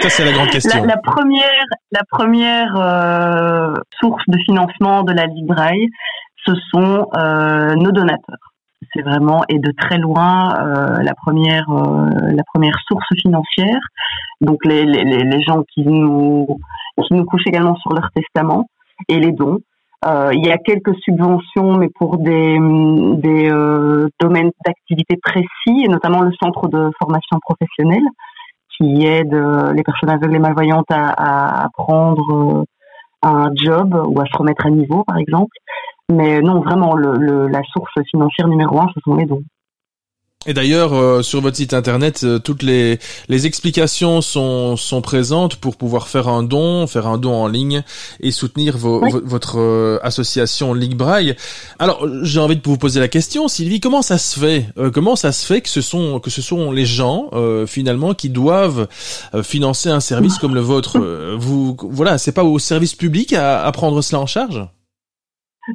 [0.00, 0.84] Ça, c'est la grande question.
[0.84, 5.88] La, première, la première source de financement de la Ligue Braille,
[6.46, 7.08] ce sont
[7.76, 8.51] nos donateurs
[8.92, 13.80] c'est vraiment et de très loin euh, la première euh, la première source financière.
[14.40, 16.46] Donc les, les, les gens qui nous
[17.02, 18.66] qui nous couchent également sur leur testament
[19.08, 19.58] et les dons.
[20.04, 22.58] Euh, il y a quelques subventions, mais pour des,
[23.18, 28.02] des euh, domaines d'activité précis, et notamment le centre de formation professionnelle,
[28.76, 32.64] qui aide euh, les personnes aveugles et malvoyantes à, à prendre
[33.22, 35.56] un job ou à se remettre à niveau, par exemple.
[36.12, 39.42] Mais non, vraiment, le, la source financière numéro un, ce sont les dons.
[40.44, 42.98] Et d'ailleurs, euh, sur votre site internet, euh, toutes les,
[43.28, 47.84] les explications sont, sont présentes pour pouvoir faire un don, faire un don en ligne
[48.18, 51.36] et soutenir vos, votre euh, association Ligue Braille.
[51.78, 55.30] Alors, j'ai envie de vous poser la question, Sylvie, comment ça se fait Comment ça
[55.30, 57.30] se fait que ce sont que ce sont les gens
[57.66, 58.88] finalement qui doivent
[59.42, 60.98] financer un service comme le vôtre?
[61.38, 64.66] Vous, voilà, c'est pas au service public à, à prendre cela en charge?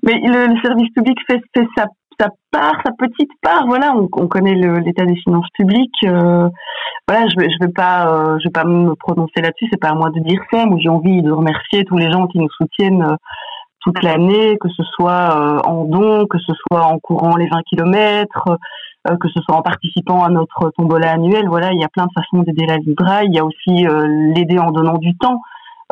[0.03, 1.85] Mais le, service public fait, fait sa,
[2.19, 3.65] sa, part, sa petite part.
[3.67, 6.03] Voilà, on, on connaît l'état des finances publiques.
[6.05, 6.49] Euh,
[7.07, 9.67] voilà, je vais, je vais pas, euh, je vais pas me prononcer là-dessus.
[9.71, 10.65] C'est pas à moi de dire ça.
[10.65, 13.15] Moi, j'ai envie de remercier tous les gens qui nous soutiennent euh,
[13.81, 18.57] toute l'année, que ce soit en dons, que ce soit en courant les 20 kilomètres,
[19.05, 21.47] que ce soit en participant à notre tombola annuel.
[21.47, 23.23] Voilà, il y a plein de façons d'aider la Libra.
[23.23, 23.85] Il y a aussi
[24.35, 25.39] l'aider en donnant du temps.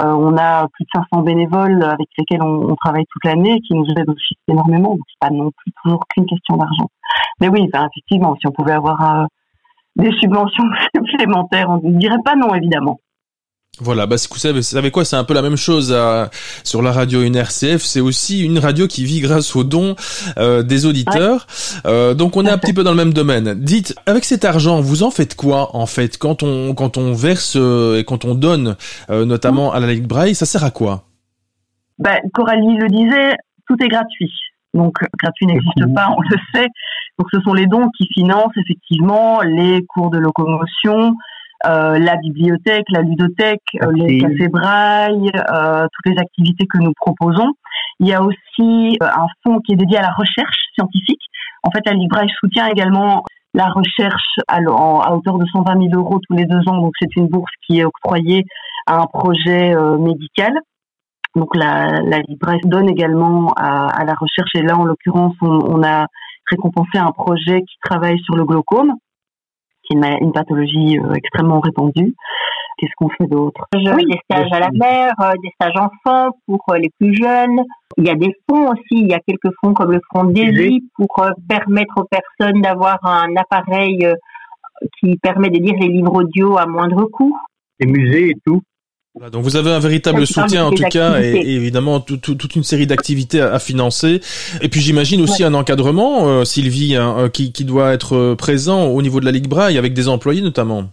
[0.02, 3.86] Euh, on a plus de 500 bénévoles avec lesquels on, travaille toute l'année qui nous
[3.86, 4.90] aident aussi énormément.
[4.90, 6.90] Donc c'est pas non plus toujours qu'une question d'argent.
[7.40, 9.26] Mais oui, effectivement, si on pouvait avoir euh,
[9.96, 10.66] des subventions
[11.12, 13.00] supplémentaires, on ne dirait pas non, évidemment.
[13.82, 16.30] Voilà, bah vous savez, vous savez quoi, c'est un peu la même chose à,
[16.64, 17.82] sur la radio UNRCF.
[17.82, 19.96] C'est aussi une radio qui vit grâce aux dons
[20.38, 21.46] euh, des auditeurs.
[21.86, 23.54] Euh, donc on est un petit peu dans le même domaine.
[23.56, 27.58] Dites, avec cet argent, vous en faites quoi en fait quand on quand on verse
[27.58, 28.76] euh, et quand on donne,
[29.10, 31.04] notamment à la Ligue Braille, ça sert à quoi?
[32.00, 33.36] Bah, Coralie le disait,
[33.68, 34.32] tout est gratuit.
[34.74, 36.68] Donc gratuit n'existe pas, on le sait.
[37.18, 41.14] Donc ce sont les dons qui financent effectivement les cours de locomotion,
[41.66, 46.94] euh, la bibliothèque, la ludothèque, euh, les cafés braille, euh, toutes les activités que nous
[46.96, 47.52] proposons.
[48.00, 51.22] Il y a aussi un fonds qui est dédié à la recherche scientifique.
[51.64, 55.96] En fait, la Ligue Braille soutient également la recherche à, à, hauteur de 120 000
[55.96, 56.78] euros tous les deux ans.
[56.78, 58.44] Donc c'est une bourse qui est octroyée
[58.86, 60.54] à un projet médical.
[61.36, 62.22] Donc la, la
[62.64, 66.08] donne également à, à, la recherche et là en l'occurrence on, on, a
[66.50, 68.94] récompensé un projet qui travaille sur le glaucome,
[69.88, 72.16] qui est une, pathologie euh, extrêmement répandue.
[72.78, 73.66] Qu'est-ce qu'on fait d'autre?
[73.74, 77.62] Oui, Des stages à la mer, euh, des stages enfants pour euh, les plus jeunes.
[77.98, 80.90] Il y a des fonds aussi, il y a quelques fonds comme le fonds DESI
[80.96, 81.08] pour
[81.48, 84.06] permettre aux personnes d'avoir un appareil
[85.00, 87.38] qui permet de lire les livres audio à moindre coût.
[87.80, 88.62] Les musées et tout
[89.32, 93.42] donc vous avez un véritable soutien en tout cas et, évidemment toute une série d'activités
[93.42, 94.20] à, financer.
[94.62, 98.86] Et puis j'imagine aussi un encadrement, euh, Sylvie, hein, euh, qui, doit être euh, présent
[98.86, 100.84] au niveau de la Ligue Braille avec des employés notamment.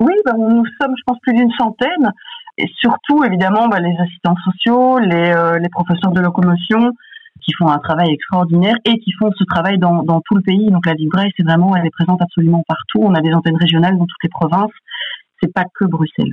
[0.00, 2.12] Oui, ben, nous sommes je pense plus d'une centaine
[2.58, 6.92] et surtout évidemment ben, les assistants sociaux, les, les professeurs de locomotion
[7.42, 10.70] qui font un travail extraordinaire et qui font ce travail dans, dans tout le pays.
[10.70, 13.00] Donc la Ligue Braille, c'est vraiment, elle est présente absolument partout.
[13.00, 14.72] On a des antennes régionales dans toutes les provinces.
[15.42, 16.32] C'est pas que Bruxelles.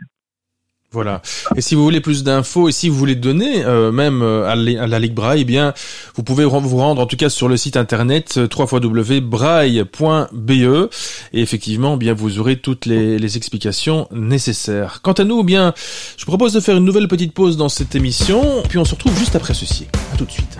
[0.93, 1.21] Voilà.
[1.55, 4.57] Et si vous voulez plus d'infos et si vous voulez donner euh, même euh, à,
[4.57, 5.73] la Ligue Braille, eh bien,
[6.15, 10.89] vous pouvez vous rendre en tout cas sur le site internet euh, www.braille.be
[11.31, 14.99] et effectivement, eh bien, vous aurez toutes les, explications nécessaires.
[15.01, 15.73] Quant à nous, eh bien,
[16.17, 19.17] je propose de faire une nouvelle petite pause dans cette émission, puis on se retrouve
[19.17, 19.87] juste après ceci.
[20.13, 20.57] À tout de suite.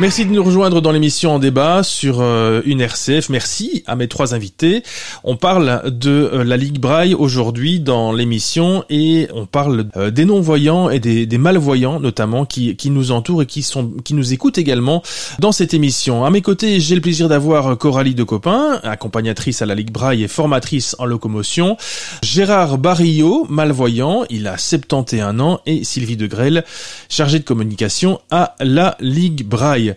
[0.00, 3.28] Merci de nous rejoindre dans l'émission en débat sur euh, une RCF.
[3.28, 4.82] Merci à mes trois invités.
[5.24, 10.24] On parle de euh, la Ligue Braille aujourd'hui dans l'émission et on parle euh, des
[10.24, 14.56] non-voyants et des, malvoyants notamment qui, qui nous entourent et qui sont qui nous écoutent
[14.56, 15.02] également
[15.38, 16.24] dans cette émission.
[16.24, 20.24] À mes côtés, j'ai le plaisir d'avoir Coralie de Copin, accompagnatrice à la Ligue Braille
[20.24, 21.76] et formatrice en locomotion,
[22.22, 26.64] Gérard Barillot, malvoyant, il a 71 ans et Sylvie de Grelle,
[27.10, 29.89] chargée de communication à la Ligue Braille.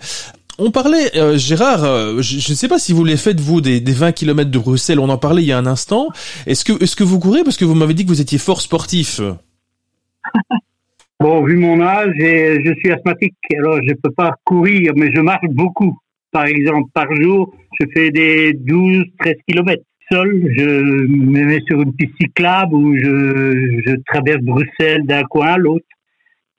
[0.60, 3.80] On parlait, euh, Gérard, euh, je ne sais pas si vous les faites vous des,
[3.80, 5.00] des 20 km de Bruxelles.
[5.00, 6.10] On en parlait il y a un instant.
[6.46, 8.62] Est-ce que est-ce que vous courez parce que vous m'avez dit que vous étiez fort
[8.62, 9.20] sportif?
[11.20, 15.46] Bon, vu mon âge, je suis asthmatique, alors je peux pas courir, mais je marche
[15.52, 15.98] beaucoup.
[16.34, 19.82] Par exemple, par jour, je fais des 12, 13 km.
[20.12, 20.66] Seul, je
[21.08, 25.86] me mets sur une piste cyclable où je traverse Bruxelles d'un coin à l'autre.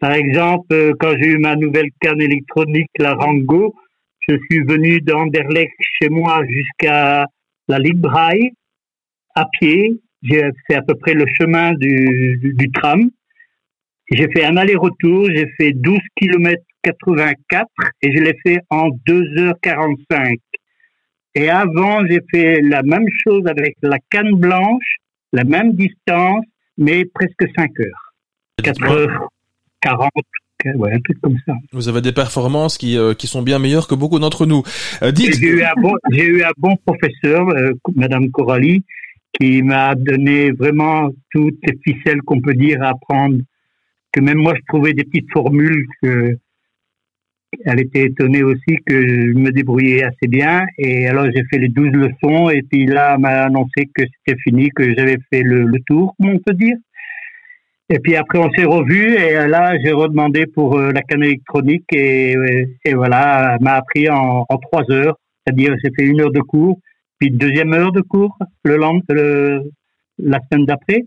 [0.05, 3.74] Par exemple, euh, quand j'ai eu ma nouvelle canne électronique, la Rango,
[4.28, 7.24] je suis venu d'Anderlecht chez moi jusqu'à
[7.68, 8.50] la Ligue Braille
[9.34, 9.98] à pied.
[10.22, 13.09] J'ai fait à peu près le chemin du, du, du tram.
[14.11, 17.66] J'ai fait un aller-retour, j'ai fait 12 km 84
[18.02, 20.36] et je l'ai fait en 2h45.
[21.34, 24.96] Et avant, j'ai fait la même chose avec la canne blanche,
[25.32, 26.44] la même distance,
[26.76, 28.12] mais presque 5 heures.
[28.62, 29.28] 4 heures
[29.85, 30.11] 40,
[30.76, 31.53] ouais, un truc comme ça.
[31.72, 34.62] Vous avez des performances qui, euh, qui sont bien meilleures que beaucoup d'entre nous.
[35.03, 35.39] Euh, dites...
[35.39, 38.82] J'ai eu un bon, j'ai eu un bon professeur, euh, Madame Coralie,
[39.39, 43.39] qui m'a donné vraiment toutes les ficelles qu'on peut dire à apprendre.
[44.11, 46.39] Que même moi, je trouvais des petites formules que
[47.64, 50.66] elle était étonnée aussi que je me débrouillais assez bien.
[50.78, 52.51] Et alors, j'ai fait les 12 leçons.
[52.51, 56.14] Et puis là, elle m'a annoncé que c'était fini, que j'avais fait le, le tour,
[56.18, 56.76] comme on peut dire.
[57.91, 61.85] Et puis après, on s'est revus et là, j'ai redemandé pour euh, la canne électronique
[61.93, 62.35] et,
[62.85, 65.16] et voilà, elle m'a appris en, trois heures.
[65.47, 66.78] C'est-à-dire, j'ai fait une heure de cours,
[67.18, 68.78] puis une deuxième heure de cours le,
[69.11, 69.70] le
[70.18, 71.05] la semaine d'après.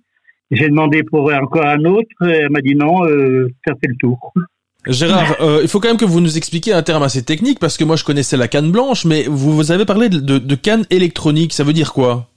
[0.51, 3.95] J'ai demandé pour encore un autre, et elle m'a dit non, euh, ça fait le
[3.99, 4.32] tour.
[4.86, 7.75] Gérard, euh, il faut quand même que vous nous expliquiez un terme assez technique parce
[7.75, 11.53] que moi je connaissais la canne blanche, mais vous, vous avez parlé de canne électronique.
[11.53, 12.30] Ça veut dire quoi?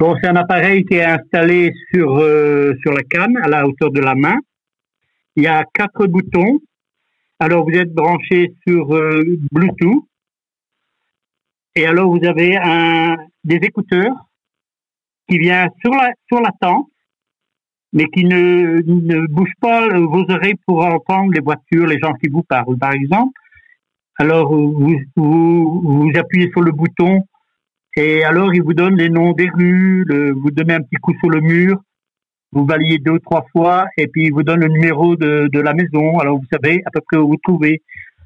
[0.00, 3.92] Bon, c'est un appareil qui est installé sur euh, sur la canne à la hauteur
[3.92, 4.36] de la main.
[5.36, 6.58] Il y a quatre boutons.
[7.38, 9.22] Alors vous êtes branché sur euh,
[9.52, 10.04] Bluetooth
[11.76, 14.14] et alors vous avez un des écouteurs
[15.28, 16.88] qui vient sur la sur la tente,
[17.92, 22.28] mais qui ne ne bouge pas vos oreilles pour entendre les voitures, les gens qui
[22.28, 23.38] vous parlent, par exemple.
[24.18, 27.22] Alors vous vous, vous appuyez sur le bouton
[27.96, 31.14] et alors, il vous donne les noms des rues, le, vous donnez un petit coup
[31.20, 31.80] sur le mur,
[32.52, 35.60] vous balayez deux ou trois fois, et puis il vous donne le numéro de, de
[35.60, 36.18] la maison.
[36.18, 37.82] Alors, vous savez à peu près où vous trouvez.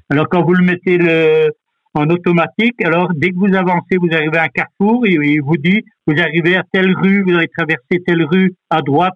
[0.09, 1.51] Alors, quand vous le mettez le,
[1.93, 5.57] en automatique, alors dès que vous avancez, vous arrivez à un carrefour, et il vous
[5.57, 9.13] dit, vous arrivez à telle rue, vous allez traverser telle rue à droite,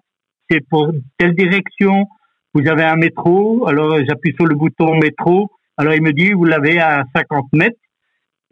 [0.50, 2.06] c'est pour telle direction.
[2.54, 6.44] Vous avez un métro, alors j'appuie sur le bouton métro, alors il me dit, vous
[6.44, 7.76] l'avez à 50 mètres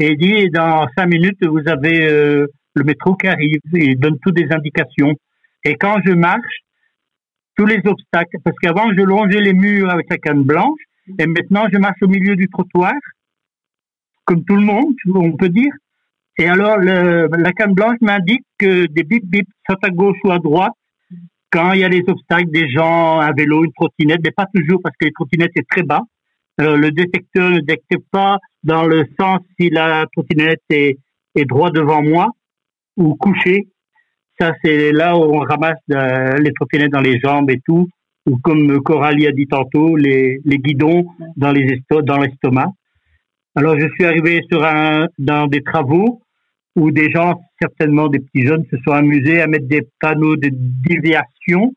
[0.02, 4.18] et dit dans cinq minutes vous avez euh, le métro qui arrive et il donne
[4.20, 5.14] toutes des indications.
[5.64, 6.58] Et quand je marche,
[7.56, 10.80] tous les obstacles, parce qu'avant je longeais les murs avec la canne blanche
[11.18, 12.94] et maintenant je marche au milieu du trottoir,
[14.24, 15.72] comme tout le monde, on peut dire.
[16.38, 20.38] Et alors la canne blanche m'indique que des bip bip soit à gauche ou à
[20.38, 20.72] droite
[21.52, 24.80] quand il y a les obstacles, des gens, un vélo, une trottinette, mais pas toujours
[24.82, 26.00] parce que les trottinettes c'est très bas.
[26.58, 30.98] Le détecteur ne détecte pas dans le sens si la trottinette est,
[31.34, 32.28] est droit devant moi
[32.96, 33.68] ou couchée.
[34.38, 37.88] Ça, c'est là où on ramasse euh, les trottinettes dans les jambes et tout,
[38.26, 42.70] ou comme Coralie a dit tantôt, les, les guidons dans les esto dans l'estomac.
[43.54, 46.22] Alors, je suis arrivé sur un, dans des travaux
[46.76, 50.50] où des gens, certainement des petits jeunes, se sont amusés à mettre des panneaux de
[50.52, 51.74] déviation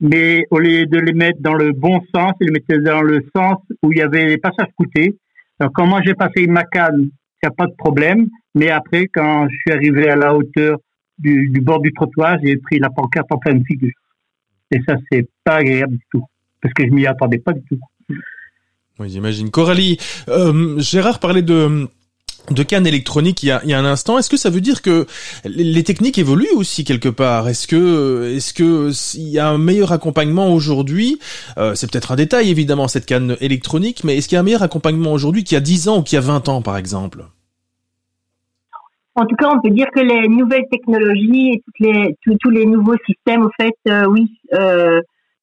[0.00, 3.20] mais au lieu de les mettre dans le bon sens, ils les mettaient dans le
[3.34, 5.16] sens où il y avait les passages coûtés.
[5.58, 7.10] Alors, quand moi j'ai passé ma canne,
[7.42, 8.28] il n'y a pas de problème.
[8.54, 10.78] Mais après, quand je suis arrivé à la hauteur
[11.18, 13.92] du, du bord du trottoir, j'ai pris la pancarte en pleine figure.
[14.70, 16.24] Et ça, c'est pas agréable du tout.
[16.60, 17.78] Parce que je m'y attendais pas du tout.
[18.98, 19.50] Oui, j'imagine.
[19.50, 19.96] Coralie,
[20.28, 21.88] euh, Gérard parlait de
[22.50, 24.18] de canne électronique il y a, un instant.
[24.18, 25.06] Est-ce que ça veut dire que
[25.44, 27.48] les techniques évoluent aussi quelque part?
[27.48, 31.18] Est-ce que est-ce que y a un meilleur accompagnement aujourd'hui
[31.58, 34.44] euh, C'est peut-être un détail évidemment cette canne électronique, mais est-ce qu'il y a un
[34.44, 36.76] meilleur accompagnement aujourd'hui qu'il y a 10 ans ou qu'il y a 20 ans par
[36.76, 37.24] exemple?
[39.18, 41.62] En tout cas, on peut dire que les nouvelles technologies et
[42.22, 45.00] tous, les nouveaux systèmes, au fait, euh, oui, euh,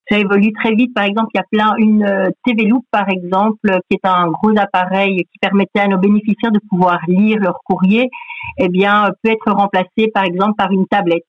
[0.10, 0.93] ça évolue très vite.
[0.93, 4.28] Par exemple, il y a plein une euh, TV Loop par exemple, qui est un
[4.28, 8.10] gros appareil qui permettait à nos bénéficiaires de pouvoir lire leur courrier,
[8.58, 11.26] eh bien peut être remplacé par exemple par une tablette.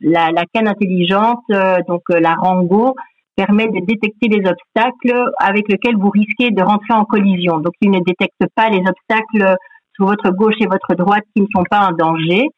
[0.00, 2.94] La, la canne intelligente, euh, donc euh, la Rango,
[3.36, 7.58] permet de détecter les obstacles avec lesquels vous risquez de rentrer en collision.
[7.58, 9.56] Donc il ne détecte pas les obstacles
[9.94, 12.48] sur votre gauche et votre droite qui ne sont pas un danger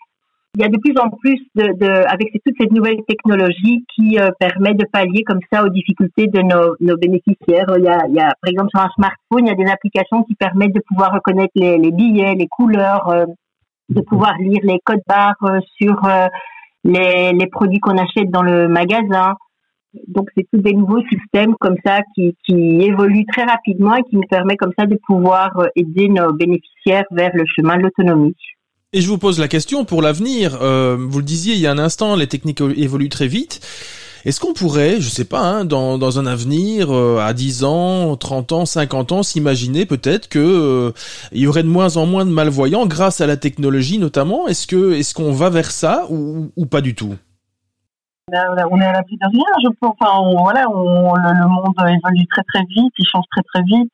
[0.56, 4.18] il y a de plus en plus de, de avec toutes ces nouvelles technologies qui
[4.18, 7.66] euh, permettent de pallier comme ça aux difficultés de nos, nos bénéficiaires.
[7.76, 9.70] Il y, a, il y, a, par exemple sur un smartphone, il y a des
[9.70, 13.26] applications qui permettent de pouvoir reconnaître les, les billets, les couleurs, euh,
[13.90, 16.28] de pouvoir lire les codes barres euh, sur euh,
[16.84, 19.34] les, les produits qu'on achète dans le magasin.
[20.08, 24.16] Donc c'est tous des nouveaux systèmes comme ça qui, qui évoluent très rapidement et qui
[24.16, 28.34] nous permet comme ça de pouvoir aider nos bénéficiaires vers le chemin de l'autonomie.
[28.96, 30.56] Et je vous pose la question pour l'avenir.
[30.62, 33.60] Euh, vous le disiez il y a un instant, les techniques évoluent très vite.
[34.24, 38.16] Est-ce qu'on pourrait, je sais pas, hein, dans, dans un avenir, euh, à 10 ans,
[38.16, 40.92] 30 ans, 50 ans, s'imaginer peut-être que euh,
[41.32, 44.48] il y aurait de moins en moins de malvoyants grâce à la technologie notamment?
[44.48, 47.16] Est-ce que est-ce qu'on va vers ça ou, pas du tout?
[48.28, 49.94] On est à l'abri de rien, je pense.
[50.00, 53.92] Enfin, voilà, le, le, monde évolue très très vite, il change très très vite.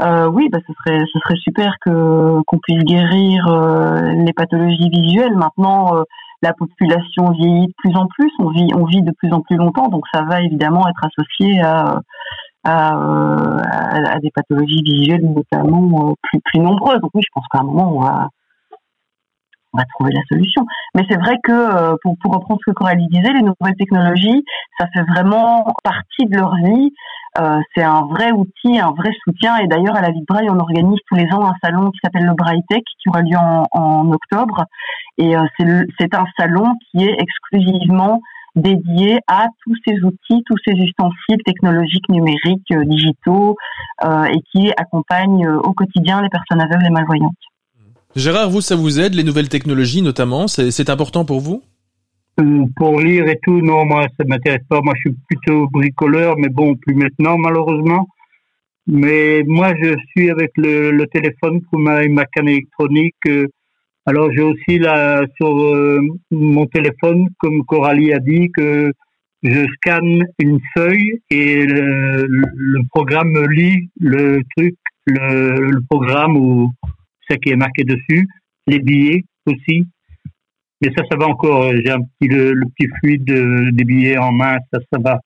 [0.00, 4.32] Euh, euh, oui, bah, ce serait, ce serait super que qu'on puisse guérir euh, les
[4.32, 5.36] pathologies visuelles.
[5.36, 6.02] Maintenant, euh,
[6.42, 9.56] la population vieillit de plus en plus, on vit, on vit de plus en plus
[9.56, 12.00] longtemps, donc ça va évidemment être associé à
[12.66, 17.00] à, à, à des pathologies visuelles notamment euh, plus plus nombreuses.
[17.00, 18.28] Donc oui, je pense qu'à un moment on va
[19.74, 20.64] on va trouver la solution.
[20.94, 24.44] Mais c'est vrai que, euh, pour, pour reprendre ce que Coralie disait, les nouvelles technologies,
[24.78, 26.92] ça fait vraiment partie de leur vie.
[27.40, 29.56] Euh, c'est un vrai outil, un vrai soutien.
[29.58, 31.98] Et d'ailleurs, à la Vie de Braille, on organise tous les ans un salon qui
[32.02, 34.64] s'appelle le Braille Tech, qui aura lieu en, en octobre.
[35.18, 38.20] Et euh, c'est un salon qui est exclusivement
[38.56, 43.56] dédié à tous ces outils, tous ces ustensiles technologiques, numériques, euh, digitaux,
[44.04, 47.32] euh, et qui accompagnent euh, au quotidien les personnes aveugles et malvoyantes.
[48.16, 50.46] Gérard, vous, ça vous aide, les nouvelles technologies notamment?
[50.46, 51.62] C'est important pour vous?
[52.40, 54.80] Euh, Pour lire et tout, non, moi, ça m'intéresse pas.
[54.82, 58.06] Moi, je suis plutôt bricoleur, mais bon, plus maintenant, malheureusement.
[58.86, 63.14] Mais moi, je suis avec le, téléphone pour ma, ma canne électronique.
[63.26, 63.48] Euh,
[64.06, 66.00] alors, j'ai aussi là, sur euh,
[66.30, 68.92] mon téléphone, comme Coralie a dit, que
[69.42, 76.36] je scanne une feuille et le, le programme me lit le truc, le, le programme
[76.36, 76.70] ou
[77.28, 78.26] ce qui est marqué dessus,
[78.66, 79.86] les billets aussi.
[80.80, 81.72] Mais ça, ça va encore.
[81.72, 85.20] J'ai un petit le, petit fluide de, des billets en main, ça, ça va.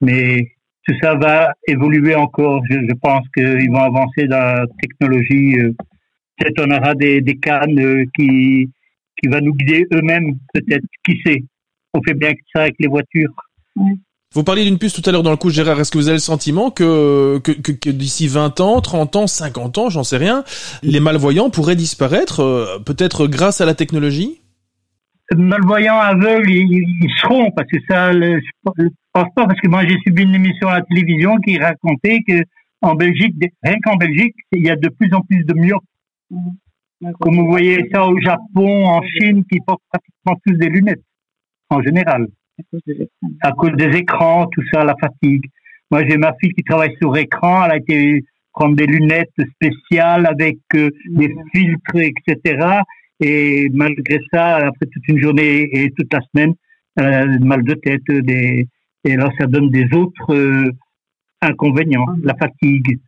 [0.00, 0.52] Mais
[0.86, 2.62] tout ça va évoluer encore.
[2.68, 5.56] Je, pense qu'ils vont avancer dans la technologie.
[6.36, 8.68] Peut-être on aura des, des cannes qui
[9.22, 10.84] qui va nous guider eux-mêmes, peut-être.
[11.04, 11.42] Qui sait?
[11.94, 13.34] On fait bien ça avec les voitures.
[14.34, 15.80] Vous parliez d'une puce tout à l'heure dans le coup, Gérard.
[15.80, 17.40] Est-ce que vous avez le sentiment que,
[17.90, 20.44] d'ici 20 ans, 30 ans, 50 ans, j'en sais rien,
[20.82, 24.42] les malvoyants pourraient disparaître, euh, peut-être grâce à la technologie?
[25.34, 29.86] Malvoyants, aveugles, ils, ils seront, parce que ça, le, je pense pas, parce que moi
[29.86, 32.42] j'ai subi une émission à la télévision qui racontait que
[32.80, 35.82] en Belgique, rien qu'en Belgique, il y a de plus en plus de myopes.
[37.20, 41.02] Comme vous voyez ça au Japon, en Chine, qui portent pratiquement tous des lunettes,
[41.70, 42.28] en général
[42.58, 43.30] à cause des écrans.
[43.42, 45.46] À cause des écrans, tout ça, la fatigue.
[45.90, 47.64] Moi, j'ai ma fille qui travaille sur écran.
[47.64, 52.80] Elle a été prendre des lunettes spéciales avec euh, des filtres, etc.
[53.20, 56.54] Et malgré ça, après toute une journée et toute la semaine,
[56.96, 58.02] elle a mal de tête.
[58.08, 58.66] Des...
[59.04, 60.70] Et alors, ça donne des autres euh,
[61.40, 62.06] inconvénients.
[62.22, 62.98] La fatigue,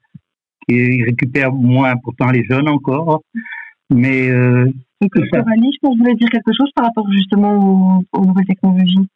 [0.69, 3.23] qui récupère moins pourtant les jeunes encore.
[3.91, 4.71] Mais euh,
[5.01, 5.39] tout ça.
[5.39, 7.57] Je pense que vous voulez dire quelque chose par rapport justement
[8.13, 9.09] aux, aux nouvelles technologies?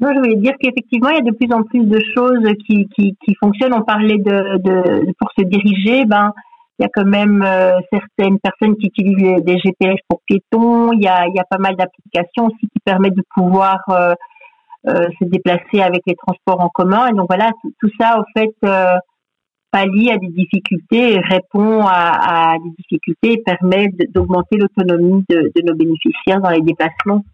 [0.00, 2.88] Non, je voulais dire qu'effectivement, il y a de plus en plus de choses qui,
[2.96, 3.74] qui, qui fonctionnent.
[3.74, 6.32] On parlait de, de, pour se diriger, ben,
[6.78, 10.92] il y a quand même euh, certaines personnes qui utilisent des GPS pour piétons.
[10.92, 14.14] Il y a, il y a pas mal d'applications aussi qui permettent de pouvoir euh,
[14.86, 17.08] euh, se déplacer avec les transports en commun.
[17.08, 18.96] Et donc voilà, tout, ça, au fait, euh,
[19.72, 25.62] pallie à des difficultés, répond à, à des difficultés et permet d'augmenter l'autonomie de, de
[25.66, 27.24] nos bénéficiaires dans les déplacements.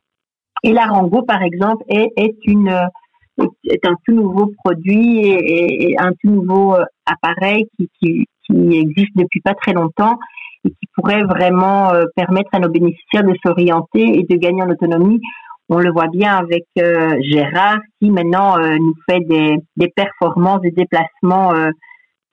[0.65, 6.75] Et la Rango, par exemple, est, est un tout nouveau produit et, un tout nouveau
[6.75, 7.69] euh, appareil
[8.01, 10.19] qui, existe depuis pas très longtemps
[10.65, 14.71] et qui pourrait vraiment euh, permettre à nos bénéficiaires de s'orienter et de gagner en
[14.71, 15.21] autonomie.
[15.69, 20.73] On le voit bien avec euh, Gérard qui maintenant euh, nous fait des, performances, des
[20.73, 21.71] déplacements euh,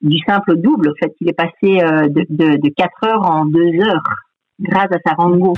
[0.02, 0.90] du simple au double.
[0.90, 4.04] En fait, il est passé de, de, de 4 heures en 2 heures
[4.60, 5.54] grâce à sa Rango.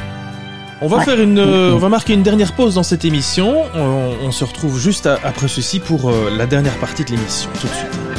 [0.84, 1.06] On va Ouais.
[1.06, 3.64] faire une, euh, on va marquer une dernière pause dans cette émission.
[3.74, 7.50] On, on se retrouve juste à- après ceci pour euh, la dernière partie de l'émission.
[7.62, 8.13] Tout de suite.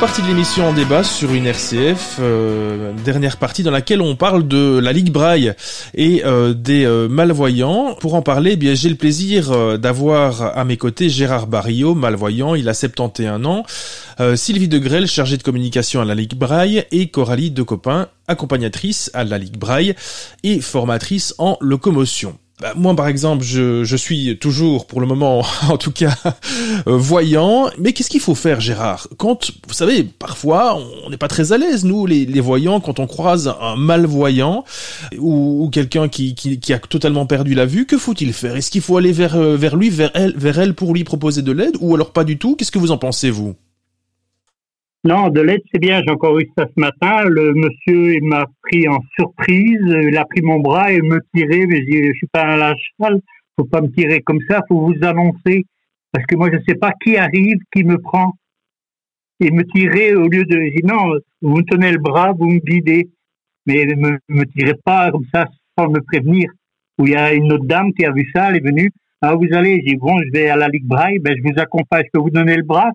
[0.00, 4.46] Partie de l'émission en débat sur une RCF, euh, dernière partie dans laquelle on parle
[4.46, 5.54] de la Ligue Braille
[5.94, 7.96] et euh, des euh, malvoyants.
[7.98, 11.94] Pour en parler, eh bien j'ai le plaisir euh, d'avoir à mes côtés Gérard Barillot,
[11.94, 13.64] malvoyant, il a 71 ans,
[14.20, 19.24] euh, Sylvie Degrelle, chargée de communication à la Ligue Braille, et Coralie Decopin, accompagnatrice à
[19.24, 19.96] la Ligue Braille
[20.44, 22.38] et formatrice en locomotion.
[22.60, 26.16] Bah, moi, par exemple, je, je suis toujours, pour le moment, en tout cas,
[26.88, 27.70] euh, voyant.
[27.78, 29.06] Mais qu'est-ce qu'il faut faire, Gérard?
[29.16, 32.98] Quand, vous savez, parfois, on n'est pas très à l'aise, nous, les, les voyants, quand
[32.98, 34.64] on croise un malvoyant
[35.18, 38.56] ou, quelqu'un qui a totalement perdu la vue, que faut-il faire?
[38.56, 41.42] Est-ce qu'il faut aller vers, euh, vers lui, vers elle, vers elle pour lui proposer
[41.42, 42.56] de l'aide ou alors pas du tout?
[42.56, 43.54] Qu'est-ce que vous en pensez, vous?
[45.08, 46.02] Non, de l'aide, c'est bien.
[46.04, 47.24] J'ai encore eu ça ce matin.
[47.24, 49.80] Le monsieur, m'a pris en surprise.
[49.80, 51.64] Il a pris mon bras et me tirait.
[51.66, 53.18] Mais je je suis pas un lâche-cheval.
[53.56, 54.60] Faut pas me tirer comme ça.
[54.68, 55.64] Faut vous annoncer.
[56.12, 58.34] Parce que moi, je sais pas qui arrive, qui me prend.
[59.40, 63.08] Et me tirer au lieu de, non, vous me tenez le bras, vous me guidez.
[63.64, 65.46] Mais ne me, tirez pas comme ça
[65.78, 66.50] sans me prévenir.
[66.98, 68.90] Où il y a une autre dame qui a vu ça, elle est venue.
[69.22, 72.04] Ah, vous allez, j'ai bon, je vais à la Ligue Braille, ben, je vous accompagne,
[72.04, 72.90] je peux vous donner le bras?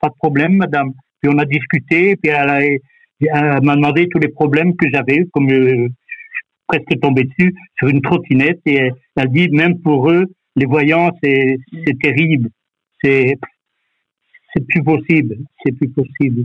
[0.00, 0.92] Pas de problème, madame.
[1.20, 5.24] Puis on a discuté, puis elle, a- elle m'a demandé tous les problèmes que j'avais,
[5.32, 9.80] comme euh, je suis presque tombé dessus sur une trottinette, et elle, elle dit même
[9.80, 12.48] pour eux, les voyants, c'est c'est terrible,
[13.02, 13.36] c'est
[14.54, 16.44] c'est plus possible, c'est plus possible.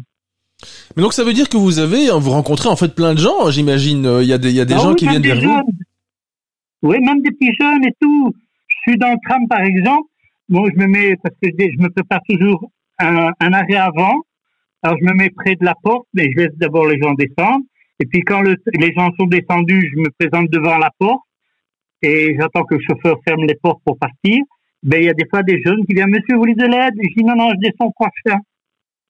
[0.96, 3.50] Mais donc ça veut dire que vous avez, vous rencontrez en fait plein de gens,
[3.50, 4.06] j'imagine.
[4.06, 5.42] Euh, Il y a des, il y a des Ah gens oui, qui viennent vers
[5.42, 5.62] vous.
[6.84, 8.34] Oui, même des petits jeunes et tout.
[8.68, 10.08] Je suis dans le tram, par exemple.
[10.50, 12.70] Bon, je me mets, parce que je je me prépare toujours
[13.00, 14.14] un, un arrêt avant.
[14.84, 17.64] Alors, je me mets près de la porte, mais je laisse d'abord les gens descendre.
[18.00, 21.22] Et puis, quand le- les gens sont descendus, je me présente devant la porte
[22.02, 24.44] et j'attends que le chauffeur ferme les portes pour partir.
[24.84, 26.94] Ben, il y a des fois des jeunes qui viennent, monsieur, vous voulez de l'aide?
[26.98, 28.40] Je dis, non, non, je descends prochain.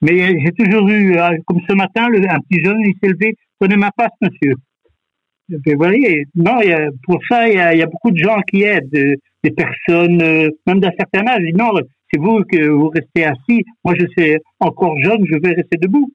[0.02, 3.36] Mais euh, j'ai toujours eu, euh, comme ce matin, un petit jeune, il s'est levé,
[3.60, 4.56] prenez ma passe, monsieur.
[5.48, 6.60] Vous voyez, non,
[7.04, 10.18] pour ça, il y, a, beaucoup de gens qui aident, euh, des personnes,
[10.66, 11.44] même d'un certain âge.
[11.56, 11.72] Non,
[12.12, 13.64] c'est vous que vous restez assis.
[13.84, 16.12] Moi, je suis encore jeune, je vais rester debout.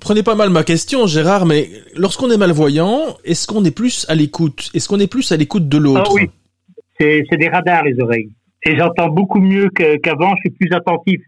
[0.00, 4.14] Prenez pas mal ma question, Gérard, mais lorsqu'on est malvoyant, est-ce qu'on est plus à
[4.14, 4.70] l'écoute?
[4.74, 6.02] Est-ce qu'on est plus à l'écoute de l'autre?
[6.10, 6.30] Ah oui.
[6.98, 8.30] C'est c'est des radars, les oreilles.
[8.64, 11.20] Et j'entends beaucoup mieux que- qu'avant, je suis plus attentif.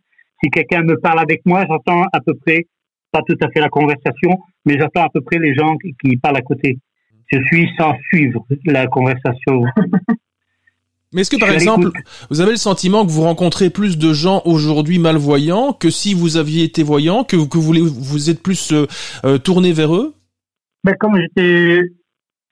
[0.42, 2.66] Si quelqu'un me parle avec moi, j'entends à peu près,
[3.12, 6.16] pas tout à fait la conversation, mais j'entends à peu près les gens qui, qui
[6.16, 6.78] parlent à côté.
[7.32, 9.64] Je suis sans suivre la conversation.
[11.14, 11.90] Mais est-ce que par exemple,
[12.28, 16.36] vous avez le sentiment que vous rencontrez plus de gens aujourd'hui malvoyants que si vous
[16.36, 18.86] aviez été voyant, que, que vous, voulez- vous êtes plus euh,
[19.24, 20.14] euh, tourné vers eux?
[20.82, 21.80] Ben, comme j'étais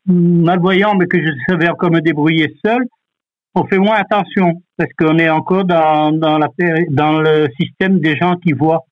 [0.06, 2.82] malvoyant, mais que je savais encore me débrouiller seul,
[3.54, 7.98] on fait moins attention parce qu'on est encore dans, dans, la, péri- dans le système
[8.00, 8.84] des gens qui voient.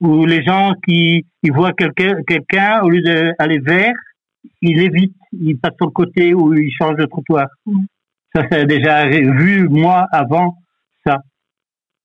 [0.00, 3.92] Où les gens qui ils voient quelqu'un, quelqu'un au lieu d'aller vers,
[4.62, 7.46] ils évitent, ils passent sur le côté ou ils changent de trottoir.
[8.34, 10.56] Ça, c'est déjà vu, moi, avant
[11.06, 11.18] ça.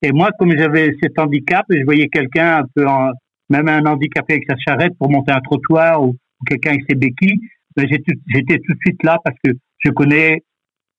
[0.01, 3.11] Et moi, comme j'avais cet handicap, je voyais quelqu'un un peu, en,
[3.49, 6.15] même un handicapé avec sa charrette pour monter un trottoir ou,
[6.47, 7.39] quelqu'un avec ses béquilles,
[7.76, 10.43] ben, j'ai tout- j'étais tout de suite là parce que je connais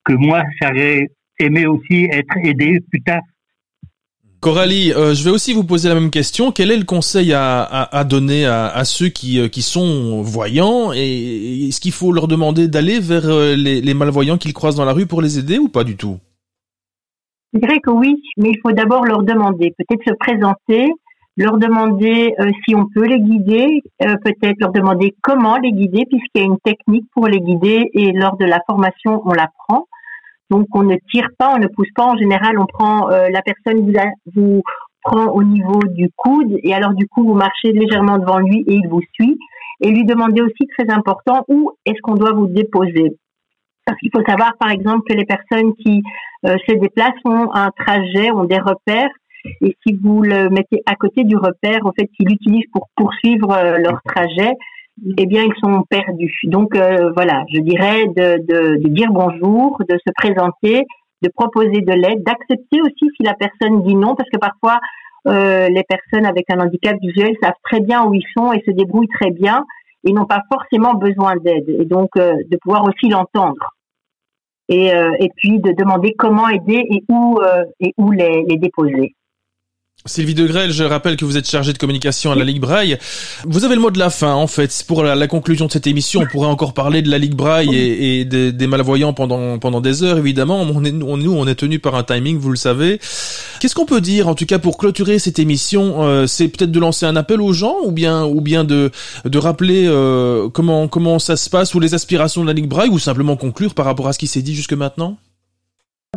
[0.04, 1.08] que moi, j'aurais
[1.38, 3.20] aimé aussi être aidé plus tard.
[4.46, 6.52] Coralie, euh, je vais aussi vous poser la même question.
[6.52, 11.90] Quel est le conseil à, donner à, ceux qui, euh, sont voyants et est-ce qu'il
[11.90, 15.40] faut leur demander d'aller vers euh, les, malvoyants qu'ils croisent dans la rue pour les
[15.40, 16.18] aider ou pas du tout?
[17.54, 20.92] Je dirais que oui, mais il faut d'abord leur demander, peut-être se présenter,
[21.36, 22.32] leur demander
[22.64, 26.60] si on peut les guider, peut-être leur demander comment les guider, puisqu'il y a une
[26.60, 29.88] technique pour les guider et lors de la formation, on l'apprend.
[30.50, 32.06] Donc on ne tire pas, on ne pousse pas.
[32.06, 33.92] En général, on prend euh, la personne
[34.34, 34.62] vous,
[35.02, 38.74] prend au niveau du coude et alors du coup vous marchez légèrement devant lui et
[38.74, 39.38] il vous suit.
[39.80, 43.16] Et lui demander aussi très important où est-ce qu'on doit vous déposer?
[43.84, 46.02] Parce qu'il faut savoir par exemple que les personnes qui
[46.46, 49.10] euh, se déplacent ont un trajet, ont des repères.
[49.60, 53.52] Et si vous le mettez à côté du repère, en fait, qu'ils l'utilisent pour poursuivre
[53.52, 54.52] euh, leur trajet,
[55.18, 56.38] eh bien, ils sont perdus.
[56.44, 60.84] Donc, euh, voilà, je dirais de, de, de dire bonjour, de se présenter,
[61.22, 64.80] de proposer de l'aide, d'accepter aussi si la personne dit non, parce que parfois,
[65.28, 68.70] euh, les personnes avec un handicap visuel savent très bien où ils sont et se
[68.70, 69.64] débrouillent très bien
[70.04, 71.68] et n'ont pas forcément besoin d'aide.
[71.68, 73.74] Et donc, euh, de pouvoir aussi l'entendre.
[74.68, 78.56] Et, euh, et puis de demander comment aider et où, euh, et où les, les
[78.56, 79.14] déposer.
[80.06, 82.98] Sylvie Degrelle, je rappelle que vous êtes chargée de communication à la Ligue Braille.
[83.44, 84.84] Vous avez le mot de la fin, en fait.
[84.86, 88.24] Pour la, conclusion de cette émission, on pourrait encore parler de la Ligue Braille et,
[88.24, 90.60] des, malvoyants pendant, pendant des heures, évidemment.
[90.60, 93.00] On est, nous, on est tenu par un timing, vous le savez.
[93.60, 96.80] Qu'est-ce qu'on peut dire, en tout cas, pour clôturer cette émission euh, C'est peut-être de
[96.80, 98.90] lancer un appel aux gens ou bien, ou bien de,
[99.24, 102.90] de rappeler euh, comment, comment ça se passe ou les aspirations de la Ligue Braille
[102.90, 105.16] ou simplement conclure par rapport à ce qui s'est dit jusque maintenant?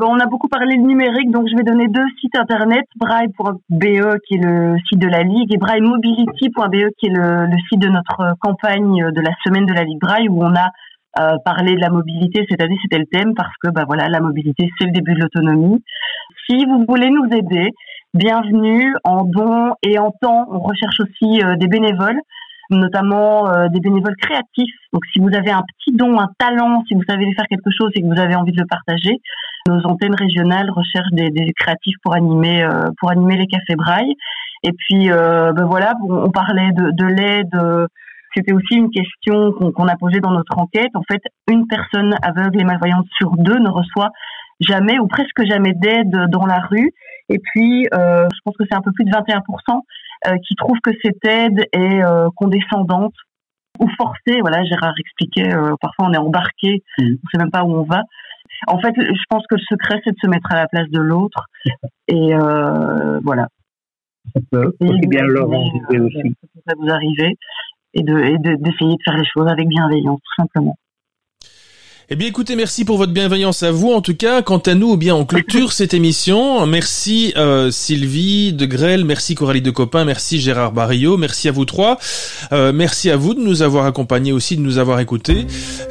[0.02, 4.36] On a beaucoup parlé de numérique, donc je vais donner deux sites internet, braille.be qui
[4.36, 9.12] est le site de la Ligue et braillemobility.be qui est le, site de notre campagne
[9.12, 10.70] de la semaine de la Ligue Braille où on a
[11.20, 12.46] euh, parlé de la mobilité.
[12.50, 15.20] Cette année, c'était le thème parce que bah voilà, la mobilité, c'est le début de
[15.20, 15.84] l'autonomie.
[16.50, 17.72] Si vous voulez nous aider,
[18.14, 20.48] bienvenue en dons et en temps.
[20.50, 22.20] On recherche aussi euh, des bénévoles
[22.70, 24.74] notamment euh, des bénévoles créatifs.
[24.94, 27.92] Donc si vous avez un petit don, un talent, si vous savez faire quelque chose
[27.96, 29.18] et que vous avez envie de le partager,
[29.68, 34.14] nos antennes régionales recherchent des, des créatifs pour animer euh, pour animer les cafés braille.
[34.64, 37.56] Et puis euh, ben voilà, on, parlait de, de l'aide.
[37.56, 37.88] euh,
[38.36, 40.92] C'était aussi une question qu'on qu'on a posée dans notre enquête.
[40.96, 44.12] En fait, une personne aveugle et malvoyante sur deux ne reçoit
[44.60, 46.92] jamais ou presque jamais d'aide dans la rue.
[47.30, 49.80] Et puis, euh, je pense que c'est un peu plus de 21% euh,
[50.48, 53.14] qui trouvent que cette aide est euh, condescendante
[53.80, 54.42] ou forcée.
[54.42, 57.18] Voilà, Gérard expliquait, euh, parfois on est embarqué, Mhm.
[57.24, 58.04] on sait même pas où on va.
[58.68, 61.00] En fait, je pense que le secret, c'est de se mettre à la place de
[61.00, 61.46] l'autre.
[62.08, 63.48] Et euh, voilà.
[64.34, 66.36] Ça peut aussi bien leur arriver aussi.
[66.68, 67.38] Ça vous arriver.
[67.94, 70.76] Et de et de- d'essayer de, faire les choses avec bienveillance, tout simplement.
[72.12, 73.92] Eh bien, écoutez, merci pour votre bienveillance à vous.
[73.92, 76.66] En tout cas, quant à nous, eh bien, on clôture cette émission.
[76.66, 81.66] Merci euh, Sylvie de Grelle, merci Coralie de Copin, merci Gérard Barillot, merci à vous
[81.66, 82.00] trois.
[82.52, 85.46] Euh, merci à vous de nous avoir accompagnés aussi, de nous avoir écoutés.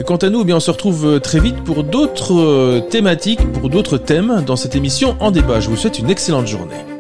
[0.07, 3.53] Quant à nous, eh bien, on se retrouve euh, très vite pour d'autres euh, thématiques,
[3.53, 5.61] pour d'autres thèmes dans cette émission en débat.
[5.61, 6.98] Je vous souhaite une excellente journée.